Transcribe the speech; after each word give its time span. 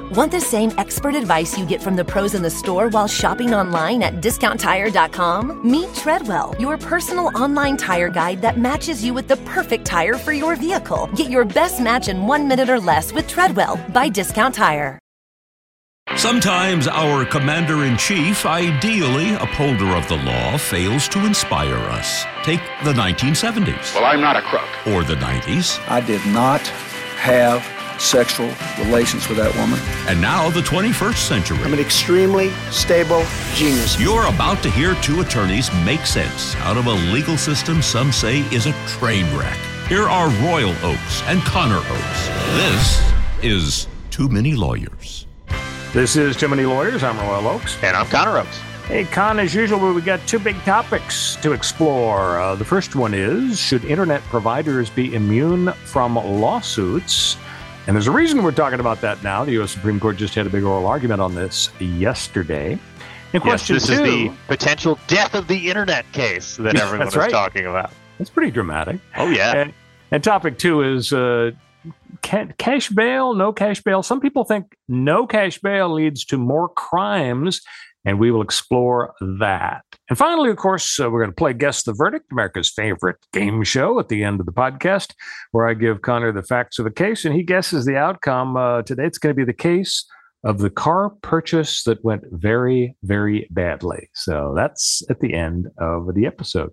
Want 0.00 0.32
the 0.32 0.40
same 0.40 0.72
expert 0.76 1.14
advice 1.14 1.56
you 1.56 1.64
get 1.64 1.80
from 1.80 1.94
the 1.94 2.04
pros 2.04 2.34
in 2.34 2.42
the 2.42 2.50
store 2.50 2.88
while 2.88 3.06
shopping 3.06 3.54
online 3.54 4.02
at 4.02 4.14
discounttire.com? 4.14 5.68
Meet 5.68 5.94
Treadwell, 5.94 6.54
your 6.58 6.76
personal 6.76 7.30
online 7.36 7.76
tire 7.76 8.10
guide 8.10 8.42
that 8.42 8.58
matches 8.58 9.04
you 9.04 9.14
with 9.14 9.28
the 9.28 9.36
perfect 9.38 9.84
tire 9.84 10.14
for 10.14 10.32
your 10.32 10.56
vehicle. 10.56 11.08
Get 11.14 11.30
your 11.30 11.44
best 11.44 11.80
match 11.80 12.08
in 12.08 12.26
one 12.26 12.48
minute 12.48 12.68
or 12.68 12.80
less 12.80 13.12
with 13.12 13.28
Treadwell 13.28 13.76
by 13.92 14.08
Discount 14.08 14.54
Tire. 14.54 14.98
Sometimes 16.16 16.88
our 16.88 17.24
commander 17.24 17.84
in 17.84 17.96
chief, 17.96 18.46
ideally 18.46 19.34
upholder 19.34 19.96
of 19.96 20.06
the 20.08 20.16
law, 20.16 20.58
fails 20.58 21.08
to 21.08 21.24
inspire 21.24 21.76
us. 21.76 22.24
Take 22.42 22.60
the 22.82 22.92
1970s. 22.92 23.94
Well, 23.94 24.04
I'm 24.04 24.20
not 24.20 24.36
a 24.36 24.42
crook. 24.42 24.68
Or 24.88 25.04
the 25.04 25.14
90s. 25.14 25.80
I 25.88 26.00
did 26.00 26.24
not 26.26 26.60
have 27.16 27.62
sexual 28.04 28.50
relations 28.78 29.28
with 29.28 29.38
that 29.38 29.54
woman. 29.56 29.80
And 30.08 30.20
now 30.20 30.50
the 30.50 30.60
21st 30.60 31.16
century. 31.16 31.58
I'm 31.58 31.72
an 31.72 31.80
extremely 31.80 32.50
stable 32.70 33.24
genius. 33.54 33.98
You're 33.98 34.26
about 34.26 34.62
to 34.62 34.70
hear 34.70 34.94
two 34.96 35.20
attorneys 35.20 35.72
make 35.84 36.06
sense 36.06 36.54
out 36.56 36.76
of 36.76 36.86
a 36.86 36.92
legal 37.12 37.36
system 37.36 37.82
some 37.82 38.12
say 38.12 38.40
is 38.54 38.66
a 38.66 38.72
train 38.86 39.24
wreck. 39.36 39.58
Here 39.88 40.08
are 40.08 40.28
Royal 40.44 40.74
Oakes 40.82 41.22
and 41.24 41.40
Connor 41.42 41.78
Oakes. 41.78 42.28
This 42.56 43.12
is 43.42 43.88
Too 44.10 44.28
Many 44.28 44.54
Lawyers. 44.54 45.26
This 45.92 46.16
is 46.16 46.36
Too 46.36 46.48
Many 46.48 46.64
Lawyers. 46.64 47.02
I'm 47.02 47.18
Royal 47.18 47.46
Oakes. 47.48 47.76
And 47.82 47.96
I'm 47.96 48.06
Connor 48.06 48.38
Oakes. 48.38 48.58
Hey, 48.86 49.04
Con, 49.04 49.38
as 49.38 49.54
usual, 49.54 49.94
we've 49.94 50.04
got 50.04 50.20
two 50.26 50.38
big 50.38 50.56
topics 50.62 51.36
to 51.36 51.52
explore. 51.52 52.38
Uh, 52.38 52.54
the 52.54 52.66
first 52.66 52.94
one 52.94 53.14
is 53.14 53.58
Should 53.58 53.84
internet 53.86 54.20
providers 54.24 54.90
be 54.90 55.14
immune 55.14 55.72
from 55.84 56.16
lawsuits? 56.16 57.38
And 57.86 57.94
there's 57.94 58.06
a 58.06 58.12
reason 58.12 58.42
we're 58.42 58.52
talking 58.52 58.80
about 58.80 59.02
that 59.02 59.22
now. 59.22 59.44
The 59.44 59.52
U.S. 59.52 59.72
Supreme 59.72 60.00
Court 60.00 60.16
just 60.16 60.34
had 60.34 60.46
a 60.46 60.50
big 60.50 60.64
oral 60.64 60.86
argument 60.86 61.20
on 61.20 61.34
this 61.34 61.68
yesterday. 61.78 62.78
And 63.34 63.42
question 63.42 63.76
yes, 63.76 63.88
this 63.88 63.98
two, 63.98 64.04
is 64.04 64.10
the 64.10 64.32
potential 64.46 64.98
death 65.06 65.34
of 65.34 65.48
the 65.48 65.68
internet 65.68 66.10
case 66.12 66.56
that 66.56 66.76
everyone 66.80 67.08
is 67.08 67.16
right. 67.16 67.30
talking 67.30 67.66
about. 67.66 67.90
That's 68.16 68.30
pretty 68.30 68.52
dramatic. 68.52 69.00
Oh, 69.16 69.28
yeah. 69.28 69.54
And, 69.54 69.74
and 70.10 70.24
topic 70.24 70.56
two 70.58 70.82
is 70.82 71.12
uh, 71.12 71.50
cash 72.22 72.88
bail, 72.88 73.34
no 73.34 73.52
cash 73.52 73.82
bail. 73.82 74.02
Some 74.02 74.20
people 74.20 74.44
think 74.44 74.76
no 74.88 75.26
cash 75.26 75.58
bail 75.58 75.92
leads 75.92 76.24
to 76.26 76.38
more 76.38 76.70
crimes, 76.70 77.60
and 78.04 78.18
we 78.18 78.30
will 78.30 78.42
explore 78.42 79.14
that. 79.38 79.82
And 80.08 80.18
finally, 80.18 80.50
of 80.50 80.56
course, 80.56 81.00
uh, 81.00 81.10
we're 81.10 81.20
going 81.20 81.30
to 81.30 81.36
play 81.36 81.52
Guess 81.52 81.84
the 81.84 81.92
Verdict, 81.92 82.26
America's 82.30 82.70
favorite 82.70 83.16
game 83.32 83.62
show 83.64 83.98
at 83.98 84.08
the 84.08 84.22
end 84.22 84.40
of 84.40 84.46
the 84.46 84.52
podcast, 84.52 85.14
where 85.52 85.68
I 85.68 85.74
give 85.74 86.02
Connor 86.02 86.32
the 86.32 86.42
facts 86.42 86.78
of 86.78 86.84
the 86.84 86.90
case 86.90 87.24
and 87.24 87.34
he 87.34 87.42
guesses 87.42 87.86
the 87.86 87.96
outcome. 87.96 88.56
Uh, 88.56 88.82
today, 88.82 89.06
it's 89.06 89.18
going 89.18 89.34
to 89.34 89.36
be 89.36 89.44
the 89.44 89.52
case 89.52 90.04
of 90.44 90.58
the 90.58 90.70
car 90.70 91.10
purchase 91.22 91.84
that 91.84 92.04
went 92.04 92.22
very, 92.30 92.96
very 93.02 93.48
badly. 93.50 94.10
So 94.14 94.52
that's 94.54 95.02
at 95.08 95.20
the 95.20 95.34
end 95.34 95.68
of 95.78 96.14
the 96.14 96.26
episode. 96.26 96.70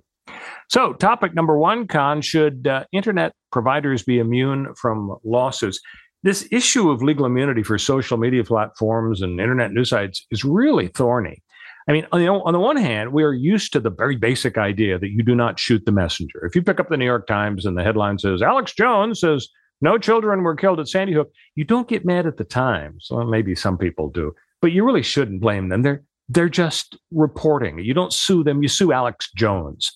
So, 0.69 0.93
topic 0.93 1.33
number 1.33 1.57
one, 1.57 1.87
Con, 1.87 2.21
should 2.21 2.67
uh, 2.67 2.85
internet 2.91 3.33
providers 3.51 4.03
be 4.03 4.19
immune 4.19 4.73
from 4.75 5.17
lawsuits? 5.23 5.79
This 6.23 6.47
issue 6.51 6.89
of 6.89 7.01
legal 7.01 7.25
immunity 7.25 7.63
for 7.63 7.77
social 7.77 8.17
media 8.17 8.43
platforms 8.43 9.21
and 9.21 9.39
internet 9.39 9.71
news 9.71 9.89
sites 9.89 10.25
is 10.29 10.45
really 10.45 10.87
thorny. 10.87 11.41
I 11.87 11.93
mean, 11.93 12.05
on 12.11 12.19
the, 12.19 12.27
on 12.27 12.53
the 12.53 12.59
one 12.59 12.77
hand, 12.77 13.11
we 13.11 13.23
are 13.23 13.33
used 13.33 13.73
to 13.73 13.79
the 13.79 13.89
very 13.89 14.15
basic 14.15 14.57
idea 14.57 14.99
that 14.99 15.09
you 15.09 15.23
do 15.23 15.33
not 15.33 15.59
shoot 15.59 15.83
the 15.83 15.91
messenger. 15.91 16.45
If 16.45 16.55
you 16.55 16.61
pick 16.61 16.79
up 16.79 16.89
the 16.89 16.97
New 16.97 17.05
York 17.05 17.25
Times 17.25 17.65
and 17.65 17.75
the 17.75 17.83
headline 17.83 18.19
says, 18.19 18.43
Alex 18.43 18.73
Jones 18.73 19.19
says, 19.19 19.47
no 19.81 19.97
children 19.97 20.43
were 20.43 20.55
killed 20.55 20.79
at 20.79 20.87
Sandy 20.87 21.13
Hook, 21.13 21.31
you 21.55 21.63
don't 21.63 21.87
get 21.87 22.05
mad 22.05 22.27
at 22.27 22.37
the 22.37 22.43
Times. 22.43 23.07
Well, 23.09 23.25
maybe 23.25 23.55
some 23.55 23.79
people 23.79 24.11
do, 24.11 24.31
but 24.61 24.71
you 24.71 24.85
really 24.85 25.01
shouldn't 25.01 25.41
blame 25.41 25.69
them. 25.69 25.81
They're, 25.81 26.03
they're 26.29 26.49
just 26.49 26.99
reporting. 27.09 27.79
You 27.79 27.95
don't 27.95 28.13
sue 28.13 28.43
them, 28.43 28.61
you 28.61 28.69
sue 28.69 28.91
Alex 28.91 29.31
Jones. 29.35 29.91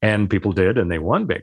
And 0.00 0.30
people 0.30 0.52
did, 0.52 0.78
and 0.78 0.90
they 0.90 0.98
won 0.98 1.26
big. 1.26 1.42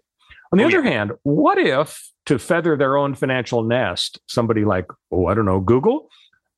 On 0.53 0.57
the 0.59 0.65
oh, 0.65 0.67
other 0.67 0.83
yeah. 0.83 0.91
hand, 0.91 1.11
what 1.23 1.57
if, 1.57 2.11
to 2.27 2.37
feather 2.37 2.77
their 2.77 2.95
own 2.95 3.15
financial 3.15 3.63
nest, 3.63 4.19
somebody 4.27 4.65
like, 4.65 4.85
oh, 5.11 5.25
I 5.25 5.33
don't 5.33 5.45
know, 5.45 5.59
Google, 5.59 6.09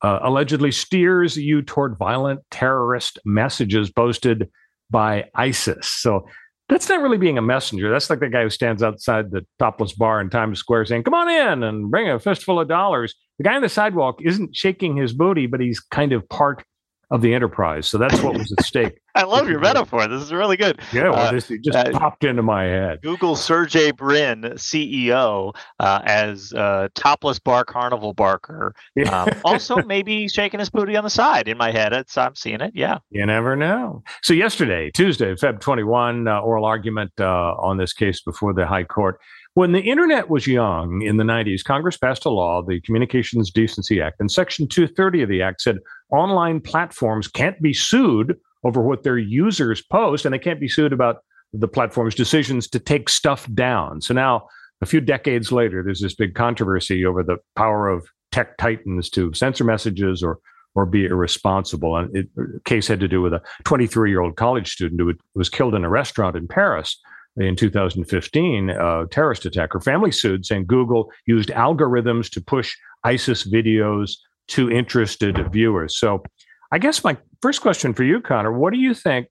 uh, 0.02 0.20
allegedly 0.22 0.74
steers 0.74 1.38
you 1.38 1.62
toward 1.62 1.98
violent 1.98 2.42
terrorist 2.52 3.20
messages 3.24 3.90
boasted 3.90 4.50
by 4.90 5.30
ISIS. 5.34 5.88
So 5.88 6.28
that's 6.68 6.90
not 6.90 7.02
really 7.02 7.18
being 7.18 7.38
a 7.38 7.42
messenger. 7.42 7.90
That's 7.90 8.10
like 8.10 8.20
the 8.20 8.28
guy 8.28 8.44
who 8.44 8.50
stands 8.50 8.84
outside 8.84 9.32
the 9.32 9.46
topless 9.60 9.94
bar 9.94 10.20
in 10.20 10.30
Times 10.30 10.60
Square 10.60 10.88
saying, 10.88 11.04
Come 11.04 11.14
on 11.14 11.30
in 11.30 11.64
and 11.64 11.90
bring 11.90 12.10
a 12.10 12.20
fistful 12.20 12.60
of 12.60 12.68
dollars. 12.68 13.16
The 13.38 13.46
guy 13.46 13.56
on 13.56 13.62
the 13.62 13.70
sidewalk 13.70 14.20
isn't 14.22 14.54
shaking 14.54 14.98
his 14.98 15.14
booty, 15.14 15.48
but 15.48 15.62
he's 15.62 15.80
kind 15.80 16.12
of 16.12 16.28
part 16.28 16.66
of 17.12 17.22
the 17.22 17.34
enterprise. 17.34 17.88
So 17.88 17.98
that's 17.98 18.22
what 18.22 18.38
was 18.38 18.52
at 18.52 18.66
stake. 18.66 19.00
I 19.16 19.24
love 19.24 19.48
your 19.48 19.60
metaphor. 19.60 20.08
This 20.08 20.22
is 20.22 20.34
really 20.34 20.58
good. 20.58 20.82
Yeah, 20.92 21.04
well, 21.04 21.16
uh, 21.16 21.32
this 21.32 21.48
just 21.48 21.78
uh, 21.78 21.90
popped 21.92 22.26
into 22.26 22.42
my 22.42 22.64
head. 22.64 23.02
Google 23.02 23.38
Sergey 23.38 23.92
Brin, 23.92 24.42
CEO, 24.56 25.56
uh, 25.80 26.02
as 26.04 26.50
topless 26.96 27.40
bar 27.40 27.64
carnival 27.64 28.14
barker. 28.14 28.76
Um, 29.10 29.30
also, 29.46 29.78
maybe 29.84 30.28
shaking 30.28 30.60
his 30.60 30.70
booty 30.70 30.98
on 30.98 31.06
the 31.06 31.10
side. 31.10 31.48
In 31.48 31.58
my 31.58 31.72
head, 31.72 31.94
it's 31.94 32.18
I'm 32.18 32.36
seeing 32.36 32.60
it. 32.60 32.74
Yeah, 32.76 32.98
you 33.10 33.26
never 33.26 33.56
know. 33.56 34.04
So 34.22 34.34
yesterday, 34.34 34.92
Tuesday, 34.92 35.34
Feb 35.36 35.62
21, 35.62 36.28
uh, 36.28 36.40
oral 36.40 36.66
argument 36.66 37.12
uh, 37.20 37.54
on 37.58 37.78
this 37.78 37.94
case 37.94 38.22
before 38.22 38.54
the 38.54 38.66
High 38.66 38.84
Court. 38.84 39.20
When 39.56 39.72
the 39.72 39.80
internet 39.80 40.30
was 40.30 40.48
young 40.48 41.02
in 41.02 41.16
the 41.16 41.24
90s, 41.24 41.64
Congress 41.64 41.96
passed 41.96 42.26
a 42.26 42.30
law, 42.30 42.62
the 42.62 42.82
Communications 42.82 43.50
Decency 43.50 44.02
Act, 44.02 44.20
and 44.20 44.30
Section 44.30 44.68
230 44.68 45.22
of 45.24 45.30
the 45.30 45.42
Act 45.42 45.62
said 45.62 45.80
online 46.12 46.60
platforms 46.60 47.30
can't 47.30 47.62
be 47.62 47.72
sued 47.72 48.38
over 48.66 48.82
what 48.82 49.04
their 49.04 49.18
users 49.18 49.82
post, 49.82 50.26
and 50.26 50.34
they 50.34 50.40
can't 50.40 50.60
be 50.60 50.68
sued 50.68 50.92
about 50.92 51.24
the 51.54 51.70
platform's 51.70 52.16
decisions 52.16 52.68
to 52.68 52.80
take 52.80 53.08
stuff 53.08 53.48
down. 53.54 54.02
So 54.02 54.14
now, 54.14 54.50
a 54.82 54.86
few 54.86 55.00
decades 55.00 55.54
later, 55.54 55.82
there's 55.82 56.02
this 56.02 56.16
big 56.16 56.36
controversy 56.36 57.06
over 57.06 57.24
the 57.24 57.38
power 57.56 57.88
of 57.88 58.06
tech 58.34 58.58
titans 58.58 59.10
to 59.12 59.34
censor 59.34 59.64
messages 59.64 60.22
or 60.22 60.40
or 60.78 60.86
be 60.86 61.06
irresponsible. 61.06 61.96
And 61.96 62.14
it, 62.14 62.28
case 62.66 62.90
had 62.90 63.00
to 63.00 63.08
do 63.08 63.22
with 63.22 63.34
a 63.34 63.42
23 63.64 64.10
year 64.10 64.20
old 64.20 64.36
college 64.36 64.74
student 64.74 65.00
who 65.00 65.14
was 65.34 65.48
killed 65.48 65.74
in 65.74 65.86
a 65.86 65.90
restaurant 65.90 66.36
in 66.36 66.50
Paris 66.50 67.00
in 67.38 67.56
2015, 67.56 68.70
a 68.70 69.08
terrorist 69.08 69.46
attack. 69.46 69.74
Her 69.74 69.82
family 69.82 70.12
sued, 70.12 70.46
saying 70.46 70.66
Google 70.66 71.12
used 71.26 71.50
algorithms 71.50 72.30
to 72.32 72.42
push 72.42 72.76
ISIS 73.04 73.50
videos 73.50 74.14
to 74.48 74.72
interested 74.72 75.38
viewers. 75.52 75.98
So, 75.98 76.24
I 76.72 76.80
guess 76.80 77.04
my 77.04 77.18
first 77.42 77.62
question 77.62 77.94
for 77.94 78.04
you, 78.04 78.22
Connor, 78.22 78.52
what 78.52 78.74
do 78.74 78.80
you 78.80 78.94
think 78.94 79.28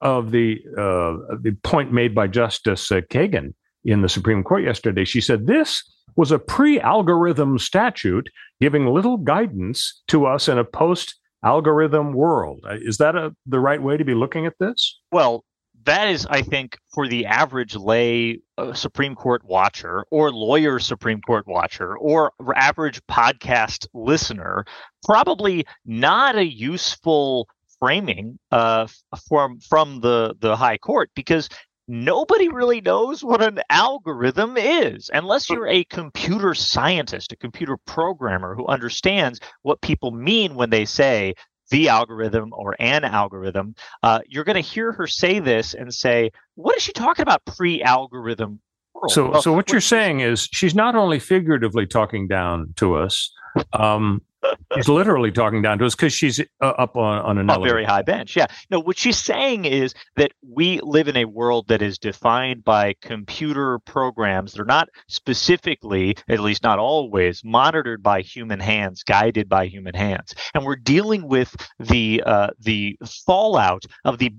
of 0.00 0.30
the 0.30 0.60
uh, 0.76 1.36
the 1.40 1.56
point 1.62 1.92
made 1.92 2.14
by 2.14 2.26
Justice 2.26 2.90
uh, 2.92 3.00
Kagan 3.10 3.54
in 3.84 4.02
the 4.02 4.08
Supreme 4.08 4.42
Court 4.42 4.62
yesterday? 4.62 5.04
She 5.04 5.20
said 5.20 5.46
this 5.46 5.82
was 6.16 6.32
a 6.32 6.38
pre-algorithm 6.38 7.58
statute 7.58 8.30
giving 8.60 8.86
little 8.86 9.18
guidance 9.18 10.02
to 10.08 10.26
us 10.26 10.48
in 10.48 10.58
a 10.58 10.64
post-algorithm 10.64 12.14
world. 12.14 12.64
Is 12.70 12.96
that 12.98 13.14
a, 13.14 13.34
the 13.44 13.60
right 13.60 13.82
way 13.82 13.96
to 13.98 14.04
be 14.04 14.14
looking 14.14 14.46
at 14.46 14.54
this? 14.58 14.98
Well, 15.12 15.44
that 15.86 16.08
is, 16.08 16.26
I 16.26 16.42
think, 16.42 16.78
for 16.92 17.08
the 17.08 17.26
average 17.26 17.74
lay 17.74 18.40
uh, 18.58 18.74
Supreme 18.74 19.14
Court 19.14 19.44
watcher 19.44 20.04
or 20.10 20.30
lawyer 20.30 20.78
Supreme 20.78 21.20
Court 21.20 21.46
watcher 21.46 21.96
or 21.96 22.32
average 22.54 23.00
podcast 23.06 23.86
listener, 23.94 24.64
probably 25.04 25.64
not 25.84 26.36
a 26.36 26.44
useful 26.44 27.48
framing 27.78 28.38
uh, 28.52 28.86
from 29.28 29.60
from 29.60 30.00
the 30.00 30.34
the 30.40 30.56
High 30.56 30.78
Court 30.78 31.10
because 31.14 31.48
nobody 31.88 32.48
really 32.48 32.80
knows 32.80 33.22
what 33.22 33.42
an 33.42 33.60
algorithm 33.70 34.56
is 34.56 35.08
unless 35.14 35.48
you're 35.48 35.68
a 35.68 35.84
computer 35.84 36.52
scientist, 36.54 37.32
a 37.32 37.36
computer 37.36 37.76
programmer 37.86 38.54
who 38.56 38.66
understands 38.66 39.40
what 39.62 39.80
people 39.80 40.10
mean 40.10 40.56
when 40.56 40.70
they 40.70 40.84
say 40.84 41.34
the 41.70 41.88
algorithm 41.88 42.52
or 42.52 42.76
an 42.78 43.04
algorithm, 43.04 43.74
uh, 44.02 44.20
you're 44.26 44.44
going 44.44 44.54
to 44.54 44.60
hear 44.60 44.92
her 44.92 45.06
say 45.06 45.38
this 45.38 45.74
and 45.74 45.92
say, 45.92 46.30
What 46.54 46.76
is 46.76 46.82
she 46.82 46.92
talking 46.92 47.22
about 47.22 47.44
pre 47.44 47.82
algorithm 47.82 48.60
world. 48.96 49.12
So, 49.12 49.30
Well, 49.30 49.42
so 49.42 49.52
what 49.52 49.70
you're 49.70 49.80
saying 49.80 50.20
is 50.20 50.48
she's 50.52 50.74
not 50.74 50.94
only 50.94 51.18
figuratively 51.18 51.86
talking 51.86 52.26
down 52.26 52.74
to 52.76 52.96
us, 52.96 53.32
um, 53.72 54.22
she's 54.74 54.88
literally 54.88 55.32
talking 55.32 55.62
down 55.62 55.78
to 55.78 55.86
us 55.86 55.94
because 55.94 56.12
she's 56.12 56.40
uh, 56.40 56.64
up 56.64 56.96
on, 56.96 57.18
on 57.20 57.38
an 57.38 57.48
a 57.48 57.54
elevator. 57.54 57.74
very 57.74 57.84
high 57.84 58.02
bench. 58.02 58.36
Yeah. 58.36 58.46
No, 58.70 58.80
what 58.80 58.98
she's 58.98 59.18
saying 59.18 59.64
is 59.64 59.94
that 60.16 60.32
we 60.46 60.80
live 60.82 61.08
in 61.08 61.16
a 61.16 61.24
world 61.24 61.68
that 61.68 61.82
is 61.82 61.98
defined 61.98 62.64
by 62.64 62.94
computer 63.00 63.78
programs. 63.80 64.52
They're 64.54 64.64
not 64.64 64.88
specifically, 65.08 66.16
at 66.28 66.40
least 66.40 66.62
not 66.62 66.78
always, 66.78 67.42
monitored 67.44 68.02
by 68.02 68.22
human 68.22 68.60
hands, 68.60 69.02
guided 69.02 69.48
by 69.48 69.66
human 69.66 69.94
hands, 69.94 70.34
and 70.54 70.64
we're 70.64 70.76
dealing 70.76 71.28
with 71.28 71.54
the 71.78 72.22
uh, 72.24 72.48
the 72.60 72.98
fallout 73.26 73.84
of 74.04 74.18
the 74.18 74.32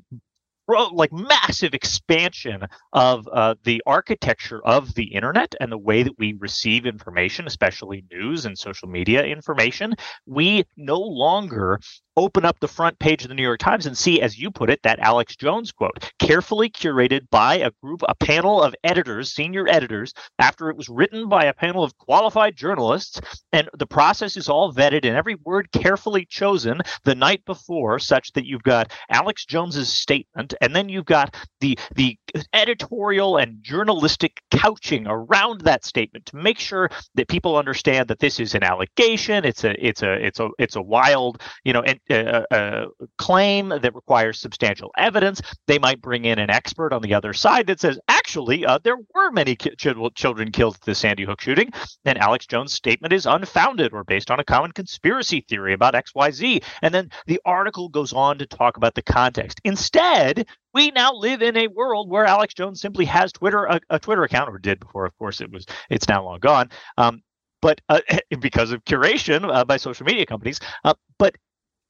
like 0.68 1.12
massive 1.14 1.74
expansion 1.74 2.64
of 2.94 3.28
uh, 3.32 3.56
the 3.64 3.82
architecture 3.86 4.62
of 4.66 4.94
the 4.96 5.06
internet 5.06 5.56
and 5.60 5.72
the 5.72 5.78
way 5.78 6.04
that 6.04 6.18
we 6.18 6.34
receive 6.40 6.86
information, 6.86 7.48
especially 7.48 8.04
news 8.12 8.46
and 8.46 8.58
social 8.58 8.88
media 8.88 9.24
information. 9.24 9.96
We 10.26 10.66
no 10.76 11.00
longer 11.00 11.80
open 12.18 12.44
up 12.44 12.60
the 12.60 12.68
front 12.68 12.98
page 13.00 13.24
of 13.24 13.30
the 13.30 13.36
New 13.36 13.44
York 13.44 13.60
Times 13.60 13.86
and 13.86 13.96
see, 13.96 14.22
as 14.22 14.40
you 14.40 14.50
put 14.50 14.72
it, 14.72 14.82
that 14.84 15.00
Alex 15.00 15.36
Jones 15.36 15.72
quote, 15.72 16.12
carefully 16.20 16.68
curated 16.70 17.30
by 17.30 17.56
a 17.58 17.72
group, 17.84 18.02
a 18.10 18.16
panel 18.16 18.62
of 18.62 18.76
editors, 18.84 19.32
senior 19.32 19.68
editors, 19.68 20.14
after 20.40 20.70
it 20.70 20.76
was 20.76 20.90
written 20.90 21.30
by 21.30 21.46
a 21.46 21.54
panel 21.54 21.84
of 21.84 21.96
qualified 21.98 22.56
journalists. 22.56 23.22
And 23.54 23.70
the 23.78 23.86
process 23.86 24.36
is 24.36 24.50
all 24.50 24.74
vetted 24.74 25.06
and 25.06 25.16
every 25.16 25.36
word 25.46 25.72
carefully 25.72 26.26
chosen 26.26 26.82
the 27.04 27.16
night 27.16 27.46
before, 27.46 28.00
such 28.00 28.34
that 28.34 28.48
you've 28.48 28.64
got 28.64 28.92
Alex 29.10 29.46
Jones's 29.46 29.94
statement, 29.94 30.56
and 30.62 30.76
then 30.76 30.90
you've 30.90 31.06
got 31.06 31.36
the 31.62 31.78
the 31.96 32.18
editorial 32.54 33.38
and 33.38 33.64
journalistic 33.64 34.42
couching 34.52 35.06
around 35.08 35.62
that 35.62 35.86
statement 35.86 36.26
to 36.28 36.36
make 36.36 36.60
sure 36.60 36.90
that 37.16 37.28
people 37.28 37.58
understand 37.58 38.08
that 38.08 38.20
this 38.20 38.40
is 38.40 38.56
an 38.56 38.64
allegation, 38.64 39.46
it's 39.46 39.64
a 39.64 39.86
it's 39.86 40.04
a 40.04 40.14
it's 40.14 40.40
a 40.40 40.50
it's 40.60 40.76
a 40.76 40.82
wild, 40.82 41.42
you 41.64 41.74
know, 41.74 41.82
and 41.82 42.00
a, 42.10 42.46
a 42.52 42.86
claim 43.18 43.70
that 43.70 43.96
requires 43.96 44.40
substantial 44.40 44.92
evidence. 44.98 45.42
They 45.68 45.80
might 45.80 46.02
bring 46.02 46.26
in 46.26 46.40
an 46.40 46.50
expert 46.50 46.94
on 46.94 47.02
the 47.02 47.14
other 47.14 47.34
side 47.34 47.68
that 47.68 47.80
says, 47.80 48.00
actually, 48.08 48.27
uh, 48.36 48.80
there 48.84 48.98
were 48.98 49.32
many 49.32 49.56
ki- 49.56 49.76
chil- 49.78 50.12
children 50.12 50.52
killed 50.52 50.76
at 50.76 50.82
the 50.82 50.96
Sandy 50.96 51.24
Hook 51.24 51.42
shooting, 51.42 51.72
and 52.06 52.18
Alex 52.18 52.46
Jones' 52.46 52.74
statement 52.74 53.14
is 53.14 53.26
unfounded 53.26 53.94
or 53.94 54.04
based 54.04 54.32
on 54.32 54.40
a 54.40 54.44
common 54.44 54.72
conspiracy 54.72 55.46
theory 55.48 55.74
about 55.74 55.94
XYZ. 55.94 56.64
And 56.82 56.94
then 56.94 57.12
the 57.26 57.40
article 57.46 57.90
goes 57.90 58.14
on 58.14 58.38
to 58.40 58.46
talk 58.46 58.78
about 58.78 58.96
the 58.96 59.02
context. 59.02 59.62
Instead, 59.64 60.48
we 60.74 60.92
now 60.92 61.14
live 61.14 61.42
in 61.42 61.58
a 61.58 61.68
world 61.68 62.10
where 62.10 62.26
Alex 62.26 62.54
Jones 62.54 62.82
simply 62.82 63.06
has 63.06 63.32
Twitter 63.32 63.66
a, 63.66 63.80
a 63.90 64.00
Twitter 64.00 64.24
account, 64.24 64.50
or 64.50 64.58
did 64.58 64.80
before. 64.80 65.06
Of 65.06 65.18
course, 65.18 65.42
it 65.42 65.52
was 65.52 65.66
it's 65.90 66.08
now 66.08 66.24
long 66.24 66.40
gone. 66.40 66.70
Um, 66.98 67.22
but 67.62 67.82
uh, 67.90 68.02
because 68.40 68.72
of 68.72 68.84
curation 68.86 69.54
uh, 69.54 69.66
by 69.66 69.78
social 69.78 70.06
media 70.06 70.26
companies, 70.26 70.60
uh, 70.84 70.94
but 71.18 71.36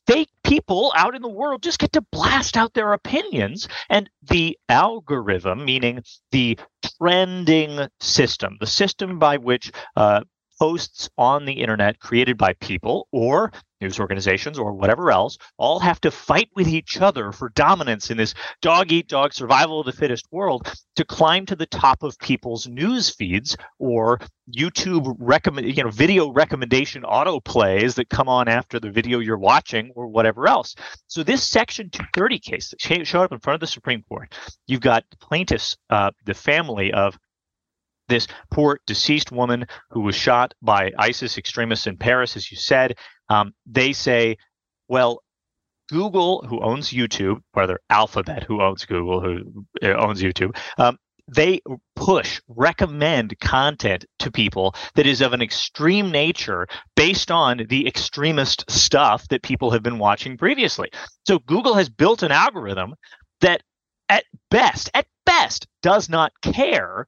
they 0.07 0.25
people 0.43 0.93
out 0.95 1.15
in 1.15 1.21
the 1.21 1.29
world 1.29 1.61
just 1.61 1.79
get 1.79 1.91
to 1.93 2.01
blast 2.11 2.57
out 2.57 2.73
their 2.73 2.93
opinions. 2.93 3.67
And 3.89 4.09
the 4.23 4.57
algorithm 4.69 5.65
meaning 5.65 6.03
the 6.31 6.57
trending 6.97 7.87
system 7.99 8.57
the 8.59 8.67
system 8.67 9.19
by 9.19 9.37
which 9.37 9.71
uh, 9.95 10.21
posts 10.59 11.09
on 11.17 11.45
the 11.45 11.53
internet 11.53 11.99
created 11.99 12.37
by 12.37 12.53
people 12.53 13.07
or 13.11 13.51
news 13.81 13.99
organizations 13.99 14.57
or 14.57 14.73
whatever 14.73 15.11
else 15.11 15.37
all 15.57 15.79
have 15.79 15.99
to 16.01 16.11
fight 16.11 16.49
with 16.55 16.67
each 16.67 16.99
other 17.01 17.31
for 17.31 17.49
dominance 17.49 18.09
in 18.09 18.17
this 18.17 18.33
dog 18.61 18.91
eat 18.91 19.07
dog 19.07 19.33
survival 19.33 19.79
of 19.79 19.85
the 19.85 19.91
fittest 19.91 20.25
world 20.31 20.67
to 20.95 21.05
climb 21.05 21.45
to 21.45 21.55
the 21.55 21.65
top 21.65 22.03
of 22.03 22.17
people's 22.19 22.67
news 22.67 23.09
feeds 23.09 23.55
or 23.79 24.19
YouTube 24.55 25.15
recommend 25.19 25.75
you 25.75 25.83
know 25.83 25.89
video 25.89 26.31
recommendation 26.31 27.03
autoplays 27.03 27.95
that 27.95 28.09
come 28.09 28.29
on 28.29 28.47
after 28.47 28.79
the 28.79 28.89
video 28.89 29.19
you're 29.19 29.37
watching 29.37 29.91
or 29.95 30.07
whatever 30.07 30.47
else. 30.47 30.75
So 31.07 31.23
this 31.23 31.43
section 31.43 31.89
230 31.89 32.39
case 32.39 32.69
that 32.69 33.05
showed 33.05 33.23
up 33.23 33.31
in 33.31 33.39
front 33.39 33.55
of 33.55 33.59
the 33.59 33.67
Supreme 33.67 34.03
Court, 34.07 34.33
you've 34.67 34.81
got 34.81 35.03
plaintiffs, 35.19 35.77
uh, 35.89 36.11
the 36.25 36.33
family 36.33 36.93
of 36.93 37.17
this 38.07 38.27
poor 38.51 38.79
deceased 38.85 39.31
woman 39.31 39.65
who 39.91 40.01
was 40.01 40.15
shot 40.15 40.53
by 40.61 40.91
ISIS 40.97 41.37
extremists 41.37 41.87
in 41.87 41.97
Paris, 41.97 42.35
as 42.35 42.49
you 42.51 42.57
said. 42.57 42.95
Um, 43.29 43.53
they 43.65 43.93
say, 43.93 44.37
well, 44.87 45.21
Google, 45.89 46.45
who 46.47 46.61
owns 46.61 46.91
YouTube, 46.91 47.41
rather 47.55 47.79
Alphabet, 47.89 48.43
who 48.43 48.61
owns 48.61 48.85
Google, 48.85 49.21
who 49.21 49.65
uh, 49.81 49.93
owns 49.93 50.21
YouTube, 50.21 50.57
um, 50.77 50.97
they 51.29 51.61
push, 51.95 52.41
recommend 52.47 53.37
content 53.39 54.05
to 54.19 54.31
people 54.31 54.75
that 54.95 55.05
is 55.05 55.21
of 55.21 55.33
an 55.33 55.41
extreme 55.41 56.09
nature 56.09 56.67
based 56.95 57.31
on 57.31 57.65
the 57.69 57.85
extremist 57.85 58.69
stuff 58.69 59.27
that 59.27 59.43
people 59.43 59.71
have 59.71 59.83
been 59.83 59.99
watching 59.99 60.37
previously. 60.37 60.89
So 61.25 61.39
Google 61.39 61.73
has 61.73 61.89
built 61.89 62.23
an 62.23 62.31
algorithm 62.31 62.95
that, 63.41 63.61
at 64.07 64.23
best, 64.49 64.89
at 64.93 65.05
best, 65.25 65.67
does 65.81 66.07
not 66.07 66.31
care 66.41 67.07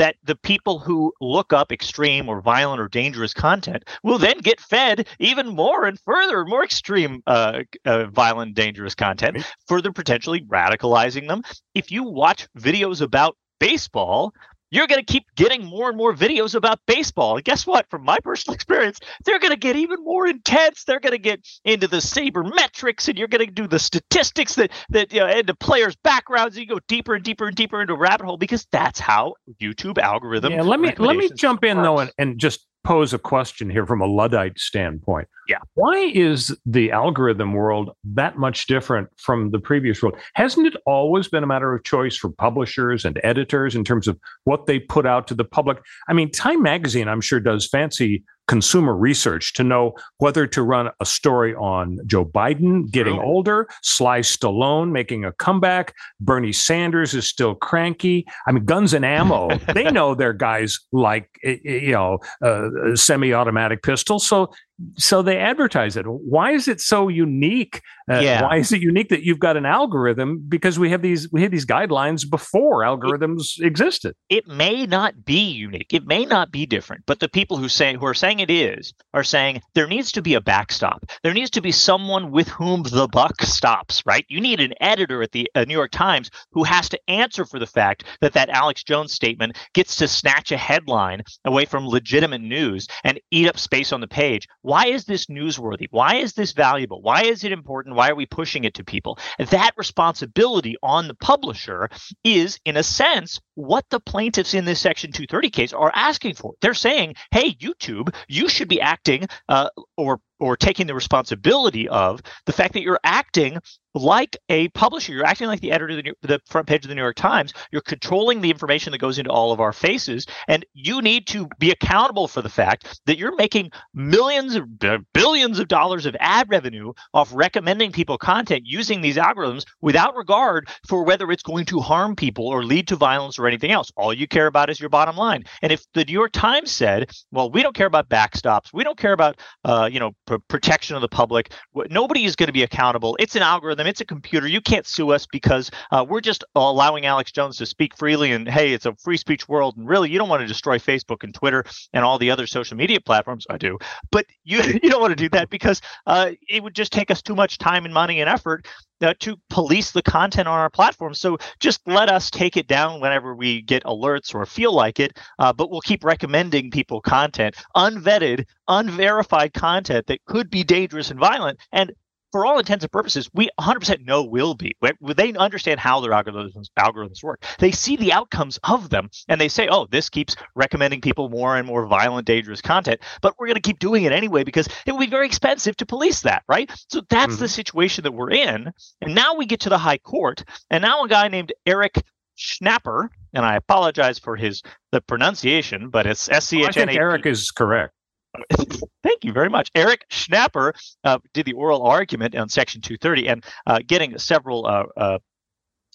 that 0.00 0.16
the 0.24 0.34
people 0.34 0.78
who 0.78 1.12
look 1.20 1.52
up 1.52 1.70
extreme 1.70 2.26
or 2.26 2.40
violent 2.40 2.80
or 2.80 2.88
dangerous 2.88 3.34
content 3.34 3.84
will 4.02 4.16
then 4.16 4.38
get 4.38 4.58
fed 4.58 5.06
even 5.18 5.46
more 5.48 5.84
and 5.84 6.00
further 6.00 6.46
more 6.46 6.64
extreme 6.64 7.22
uh, 7.26 7.60
uh, 7.84 8.06
violent 8.06 8.54
dangerous 8.54 8.94
content 8.94 9.44
further 9.68 9.92
potentially 9.92 10.40
radicalizing 10.40 11.28
them. 11.28 11.42
If 11.74 11.90
you 11.90 12.04
watch 12.04 12.48
videos 12.58 13.02
about 13.02 13.36
baseball 13.58 14.32
you're 14.70 14.86
going 14.86 15.04
to 15.04 15.12
keep 15.12 15.24
getting 15.36 15.64
more 15.64 15.88
and 15.88 15.96
more 15.96 16.14
videos 16.14 16.54
about 16.54 16.80
baseball. 16.86 17.36
And 17.36 17.44
guess 17.44 17.66
what? 17.66 17.88
From 17.90 18.04
my 18.04 18.18
personal 18.20 18.54
experience, 18.60 19.00
they're 19.24 19.38
going 19.38 19.52
to 19.52 19.58
get 19.58 19.76
even 19.76 20.02
more 20.04 20.26
intense. 20.26 20.84
They're 20.84 21.00
going 21.00 21.12
to 21.12 21.18
get 21.18 21.46
into 21.64 21.88
the 21.88 21.98
sabermetrics, 21.98 23.08
and 23.08 23.18
you're 23.18 23.28
going 23.28 23.46
to 23.46 23.52
do 23.52 23.66
the 23.66 23.78
statistics 23.78 24.54
that 24.54 24.70
that 24.90 25.12
you 25.12 25.20
know, 25.20 25.26
and 25.26 25.46
the 25.46 25.54
players' 25.54 25.96
backgrounds. 25.96 26.56
You 26.56 26.66
go 26.66 26.80
deeper 26.88 27.14
and 27.14 27.24
deeper 27.24 27.46
and 27.46 27.56
deeper 27.56 27.80
into 27.80 27.94
a 27.94 27.98
rabbit 27.98 28.26
hole 28.26 28.36
because 28.36 28.66
that's 28.70 28.98
how 28.98 29.34
YouTube 29.60 29.98
algorithm. 29.98 30.52
Yeah, 30.52 30.62
let 30.62 30.80
me 30.80 30.92
let 30.98 31.16
me 31.16 31.30
jump 31.34 31.64
in 31.64 31.82
though 31.82 31.98
and, 31.98 32.10
and 32.18 32.38
just 32.38 32.66
pose 32.84 33.12
a 33.12 33.18
question 33.18 33.68
here 33.68 33.86
from 33.86 34.00
a 34.00 34.06
Luddite 34.06 34.58
standpoint. 34.58 35.28
Yeah. 35.48 35.58
Why 35.74 36.10
is 36.14 36.56
the 36.64 36.92
algorithm 36.92 37.52
world 37.52 37.90
that 38.04 38.38
much 38.38 38.66
different 38.66 39.08
from 39.16 39.50
the 39.50 39.58
previous 39.58 40.02
world? 40.02 40.16
Hasn't 40.34 40.66
it 40.66 40.76
always 40.86 41.28
been 41.28 41.42
a 41.42 41.46
matter 41.46 41.74
of 41.74 41.84
choice 41.84 42.16
for 42.16 42.30
publishers 42.30 43.04
and 43.04 43.20
editors 43.22 43.74
in 43.74 43.84
terms 43.84 44.08
of 44.08 44.18
what 44.44 44.66
they 44.66 44.78
put 44.78 45.06
out 45.06 45.26
to 45.28 45.34
the 45.34 45.44
public? 45.44 45.78
I 46.08 46.12
mean, 46.12 46.30
Time 46.30 46.62
Magazine, 46.62 47.08
I'm 47.08 47.20
sure, 47.20 47.40
does 47.40 47.66
fancy 47.68 48.24
consumer 48.50 48.96
research 48.96 49.54
to 49.54 49.62
know 49.62 49.94
whether 50.18 50.44
to 50.44 50.60
run 50.64 50.90
a 50.98 51.06
story 51.06 51.54
on 51.54 52.00
Joe 52.04 52.24
Biden 52.24 52.90
getting 52.90 53.14
True. 53.14 53.24
older, 53.24 53.68
Sly 53.82 54.22
Stallone 54.22 54.90
making 54.90 55.24
a 55.24 55.30
comeback, 55.30 55.94
Bernie 56.18 56.52
Sanders 56.52 57.14
is 57.14 57.28
still 57.28 57.54
cranky. 57.54 58.26
I 58.48 58.50
mean, 58.50 58.64
Guns 58.64 58.92
and 58.92 59.04
Ammo, 59.04 59.56
they 59.74 59.88
know 59.92 60.16
their 60.16 60.32
guys 60.32 60.80
like 60.90 61.30
you 61.44 61.92
know 61.92 62.18
uh, 62.42 62.96
semi-automatic 62.96 63.84
pistols, 63.84 64.26
so 64.26 64.52
so 64.96 65.22
they 65.22 65.38
advertise 65.38 65.96
it. 65.96 66.04
Why 66.06 66.52
is 66.52 66.68
it 66.68 66.80
so 66.80 67.08
unique? 67.08 67.80
Uh, 68.10 68.20
Yeah. 68.20 68.42
Why 68.42 68.56
is 68.56 68.72
it 68.72 68.80
unique 68.80 69.08
that 69.10 69.22
you've 69.22 69.38
got 69.38 69.56
an 69.56 69.66
algorithm? 69.66 70.42
Because 70.48 70.78
we 70.78 70.90
have 70.90 71.02
these 71.02 71.30
we 71.32 71.42
had 71.42 71.50
these 71.50 71.66
guidelines 71.66 72.28
before 72.28 72.82
algorithms 72.82 73.60
existed. 73.60 74.14
it 74.28 74.46
may 74.46 74.86
not 74.86 75.24
be 75.24 75.40
unique. 75.50 75.92
It 75.92 76.06
may 76.06 76.24
not 76.24 76.50
be 76.50 76.66
different, 76.66 77.04
but 77.06 77.20
the 77.20 77.28
people 77.28 77.56
who 77.56 77.68
say 77.68 77.94
who 77.94 78.06
are 78.06 78.14
saying 78.14 78.40
it 78.40 78.50
is 78.50 78.92
are 79.14 79.24
saying 79.24 79.60
there 79.74 79.86
needs 79.86 80.12
to 80.12 80.22
be 80.22 80.34
a 80.34 80.40
backstop. 80.40 81.04
There 81.22 81.34
needs 81.34 81.50
to 81.50 81.60
be 81.60 81.72
someone 81.72 82.30
with 82.30 82.48
whom 82.48 82.82
the 82.84 83.08
buck 83.08 83.42
stops, 83.42 84.02
right? 84.06 84.24
You 84.28 84.40
need 84.40 84.60
an 84.60 84.74
editor 84.80 85.22
at 85.22 85.32
the 85.32 85.50
uh, 85.54 85.64
New 85.64 85.74
York 85.74 85.90
Times 85.90 86.30
who 86.52 86.64
has 86.64 86.88
to 86.90 87.00
answer 87.08 87.44
for 87.44 87.58
the 87.58 87.66
fact 87.66 88.04
that 88.20 88.32
that 88.32 88.48
Alex 88.50 88.82
Jones 88.82 89.12
statement 89.12 89.56
gets 89.74 89.96
to 89.96 90.08
snatch 90.08 90.52
a 90.52 90.56
headline 90.56 91.22
away 91.44 91.64
from 91.64 91.86
legitimate 91.86 92.40
news 92.40 92.86
and 93.04 93.20
eat 93.30 93.48
up 93.48 93.58
space 93.58 93.92
on 93.92 94.00
the 94.00 94.08
page. 94.08 94.46
Why 94.70 94.86
is 94.86 95.04
this 95.04 95.26
newsworthy? 95.26 95.88
Why 95.90 96.14
is 96.14 96.34
this 96.34 96.52
valuable? 96.52 97.02
Why 97.02 97.22
is 97.24 97.42
it 97.42 97.50
important? 97.50 97.96
Why 97.96 98.08
are 98.08 98.14
we 98.14 98.26
pushing 98.26 98.62
it 98.62 98.74
to 98.74 98.84
people? 98.84 99.18
That 99.40 99.72
responsibility 99.76 100.76
on 100.80 101.08
the 101.08 101.16
publisher 101.16 101.90
is, 102.22 102.60
in 102.64 102.76
a 102.76 102.84
sense, 102.84 103.40
what 103.56 103.84
the 103.90 103.98
plaintiffs 103.98 104.54
in 104.54 104.66
this 104.66 104.78
Section 104.78 105.10
230 105.10 105.50
case 105.50 105.72
are 105.72 105.90
asking 105.92 106.34
for. 106.34 106.54
They're 106.60 106.74
saying, 106.74 107.16
"Hey, 107.32 107.52
YouTube, 107.54 108.14
you 108.28 108.48
should 108.48 108.68
be 108.68 108.80
acting 108.80 109.26
uh, 109.48 109.70
or 109.96 110.20
or 110.38 110.56
taking 110.56 110.86
the 110.86 110.94
responsibility 110.94 111.88
of 111.88 112.22
the 112.46 112.52
fact 112.52 112.74
that 112.74 112.82
you're 112.82 113.00
acting 113.02 113.58
like 113.94 114.36
a 114.48 114.68
publisher. 114.68 115.12
You're 115.12 115.26
acting 115.26 115.48
like 115.48 115.60
the 115.60 115.72
editor 115.72 115.98
of 115.98 116.04
the, 116.04 116.14
the, 116.22 116.40
front 116.46 116.66
page 116.66 116.84
of 116.84 116.88
the 116.88 116.94
New 116.94 117.02
York 117.02 117.16
Times. 117.16 117.52
You're 117.72 117.82
controlling 117.82 118.40
the 118.40 118.50
information 118.50 118.92
that 118.92 118.98
goes 118.98 119.18
into 119.18 119.30
all 119.30 119.52
of 119.52 119.60
our 119.60 119.72
faces, 119.72 120.26
and 120.48 120.64
you 120.74 121.02
need 121.02 121.26
to 121.28 121.48
be 121.58 121.70
accountable 121.70 122.28
for 122.28 122.42
the 122.42 122.48
fact 122.48 123.00
that 123.06 123.18
you're 123.18 123.34
making 123.36 123.70
millions 123.94 124.54
of 124.54 124.64
uh, 124.82 124.98
billions 125.12 125.58
of 125.58 125.68
dollars 125.68 126.06
of 126.06 126.16
ad 126.20 126.48
revenue 126.50 126.92
off 127.14 127.30
recommending 127.34 127.92
people 127.92 128.18
content 128.18 128.62
using 128.64 129.00
these 129.00 129.16
algorithms 129.16 129.64
without 129.80 130.16
regard 130.16 130.68
for 130.88 131.04
whether 131.04 131.30
it's 131.30 131.42
going 131.42 131.64
to 131.66 131.80
harm 131.80 132.14
people 132.14 132.46
or 132.46 132.64
lead 132.64 132.86
to 132.88 132.96
violence 132.96 133.38
or 133.38 133.46
anything 133.46 133.72
else. 133.72 133.90
All 133.96 134.14
you 134.14 134.28
care 134.28 134.46
about 134.46 134.70
is 134.70 134.80
your 134.80 134.88
bottom 134.88 135.16
line. 135.16 135.44
And 135.62 135.72
if 135.72 135.84
the 135.94 136.04
New 136.04 136.12
York 136.12 136.32
Times 136.32 136.70
said, 136.70 137.10
"Well, 137.32 137.50
we 137.50 137.62
don't 137.62 137.74
care 137.74 137.86
about 137.86 138.08
backstops, 138.08 138.72
we 138.72 138.84
don't 138.84 138.98
care 138.98 139.12
about 139.12 139.40
uh, 139.64 139.88
you 139.90 139.98
know 139.98 140.12
pr- 140.26 140.36
protection 140.48 140.94
of 140.96 141.02
the 141.02 141.08
public," 141.08 141.52
nobody 141.90 142.24
is 142.24 142.36
going 142.36 142.46
to 142.46 142.52
be 142.52 142.62
accountable. 142.62 143.16
It's 143.18 143.34
an 143.36 143.42
algorithm. 143.42 143.79
It's 143.86 144.00
a 144.00 144.04
computer. 144.04 144.46
You 144.46 144.60
can't 144.60 144.86
sue 144.86 145.10
us 145.10 145.26
because 145.26 145.70
uh, 145.90 146.04
we're 146.08 146.20
just 146.20 146.44
allowing 146.54 147.06
Alex 147.06 147.32
Jones 147.32 147.56
to 147.58 147.66
speak 147.66 147.96
freely. 147.96 148.32
And 148.32 148.48
hey, 148.48 148.72
it's 148.72 148.86
a 148.86 148.94
free 148.96 149.16
speech 149.16 149.48
world. 149.48 149.76
And 149.76 149.88
really, 149.88 150.10
you 150.10 150.18
don't 150.18 150.28
want 150.28 150.40
to 150.42 150.46
destroy 150.46 150.78
Facebook 150.78 151.22
and 151.22 151.34
Twitter 151.34 151.64
and 151.92 152.04
all 152.04 152.18
the 152.18 152.30
other 152.30 152.46
social 152.46 152.76
media 152.76 153.00
platforms. 153.00 153.46
I 153.48 153.58
do, 153.58 153.78
but 154.10 154.26
you 154.44 154.62
you 154.82 154.90
don't 154.90 155.00
want 155.00 155.12
to 155.12 155.22
do 155.22 155.28
that 155.30 155.50
because 155.50 155.80
uh, 156.06 156.32
it 156.48 156.62
would 156.62 156.74
just 156.74 156.92
take 156.92 157.10
us 157.10 157.22
too 157.22 157.34
much 157.34 157.58
time 157.58 157.84
and 157.84 157.94
money 157.94 158.20
and 158.20 158.28
effort 158.28 158.66
uh, 159.02 159.14
to 159.20 159.36
police 159.48 159.92
the 159.92 160.02
content 160.02 160.48
on 160.48 160.58
our 160.58 160.70
platform. 160.70 161.14
So 161.14 161.38
just 161.58 161.80
let 161.86 162.10
us 162.10 162.30
take 162.30 162.56
it 162.56 162.66
down 162.66 163.00
whenever 163.00 163.34
we 163.34 163.62
get 163.62 163.84
alerts 163.84 164.34
or 164.34 164.44
feel 164.46 164.72
like 164.72 165.00
it. 165.00 165.18
Uh, 165.38 165.52
but 165.52 165.70
we'll 165.70 165.80
keep 165.80 166.04
recommending 166.04 166.70
people 166.70 167.00
content, 167.00 167.56
unvetted, 167.76 168.44
unverified 168.68 169.52
content 169.54 170.06
that 170.06 170.24
could 170.26 170.50
be 170.50 170.64
dangerous 170.64 171.10
and 171.10 171.18
violent. 171.18 171.58
And 171.72 171.92
for 172.32 172.46
all 172.46 172.58
intents 172.58 172.84
and 172.84 172.92
purposes, 172.92 173.28
we 173.34 173.48
100% 173.60 174.04
know 174.04 174.22
will 174.22 174.54
be. 174.54 174.74
They 175.00 175.32
understand 175.34 175.80
how 175.80 176.00
their 176.00 176.12
algorithms 176.12 176.66
algorithms 176.78 177.22
work. 177.22 177.44
They 177.58 177.72
see 177.72 177.96
the 177.96 178.12
outcomes 178.12 178.58
of 178.64 178.90
them, 178.90 179.10
and 179.28 179.40
they 179.40 179.48
say, 179.48 179.68
"Oh, 179.68 179.86
this 179.90 180.08
keeps 180.08 180.36
recommending 180.54 181.00
people 181.00 181.28
more 181.28 181.56
and 181.56 181.66
more 181.66 181.86
violent, 181.86 182.26
dangerous 182.26 182.60
content." 182.60 183.00
But 183.20 183.34
we're 183.38 183.46
going 183.46 183.56
to 183.56 183.60
keep 183.60 183.78
doing 183.78 184.04
it 184.04 184.12
anyway 184.12 184.44
because 184.44 184.68
it 184.86 184.92
will 184.92 185.00
be 185.00 185.06
very 185.06 185.26
expensive 185.26 185.76
to 185.76 185.86
police 185.86 186.20
that, 186.22 186.42
right? 186.48 186.70
So 186.88 187.02
that's 187.08 187.34
mm-hmm. 187.34 187.42
the 187.42 187.48
situation 187.48 188.04
that 188.04 188.12
we're 188.12 188.30
in. 188.30 188.72
And 189.00 189.14
now 189.14 189.34
we 189.34 189.46
get 189.46 189.60
to 189.60 189.68
the 189.68 189.78
High 189.78 189.98
Court, 189.98 190.44
and 190.70 190.82
now 190.82 191.04
a 191.04 191.08
guy 191.08 191.28
named 191.28 191.52
Eric 191.66 192.02
Schnapper, 192.36 193.10
and 193.34 193.44
I 193.44 193.56
apologize 193.56 194.18
for 194.18 194.36
his 194.36 194.62
the 194.92 195.00
pronunciation, 195.00 195.90
but 195.90 196.06
it's 196.06 196.28
S 196.28 196.46
C 196.46 196.64
H 196.64 196.76
N 196.76 196.88
A. 196.88 196.92
Eric 196.92 197.26
is 197.26 197.50
correct. 197.50 197.94
Thank 199.02 199.24
you 199.24 199.32
very 199.32 199.48
much. 199.48 199.70
Eric 199.74 200.04
Schnapper 200.08 200.74
uh, 201.04 201.18
did 201.34 201.46
the 201.46 201.52
oral 201.54 201.82
argument 201.82 202.34
on 202.34 202.48
Section 202.48 202.80
230 202.80 203.28
and 203.28 203.44
uh, 203.66 203.80
getting 203.86 204.18
several. 204.18 204.66
Uh, 204.66 204.84
uh, 204.96 205.18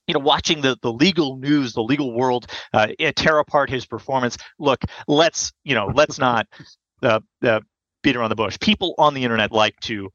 you 0.08 0.14
know, 0.14 0.20
watching 0.20 0.62
the, 0.62 0.78
the 0.84 0.94
legal 0.94 1.38
news, 1.38 1.74
the 1.74 1.82
legal 1.82 2.14
world 2.14 2.46
uh, 2.74 2.90
tear 3.16 3.40
apart 3.40 3.72
his 3.72 3.88
performance. 3.88 4.38
Look, 4.60 4.84
let's 5.08 5.52
you 5.64 5.74
know, 5.74 5.92
let's 5.96 6.20
not 6.20 6.46
uh, 7.02 7.22
beat 8.04 8.16
around 8.16 8.30
the 8.30 8.36
bush. 8.36 8.56
People 8.60 8.94
on 9.00 9.16
the 9.16 9.24
internet 9.24 9.52
like 9.52 9.80
to 9.80 10.12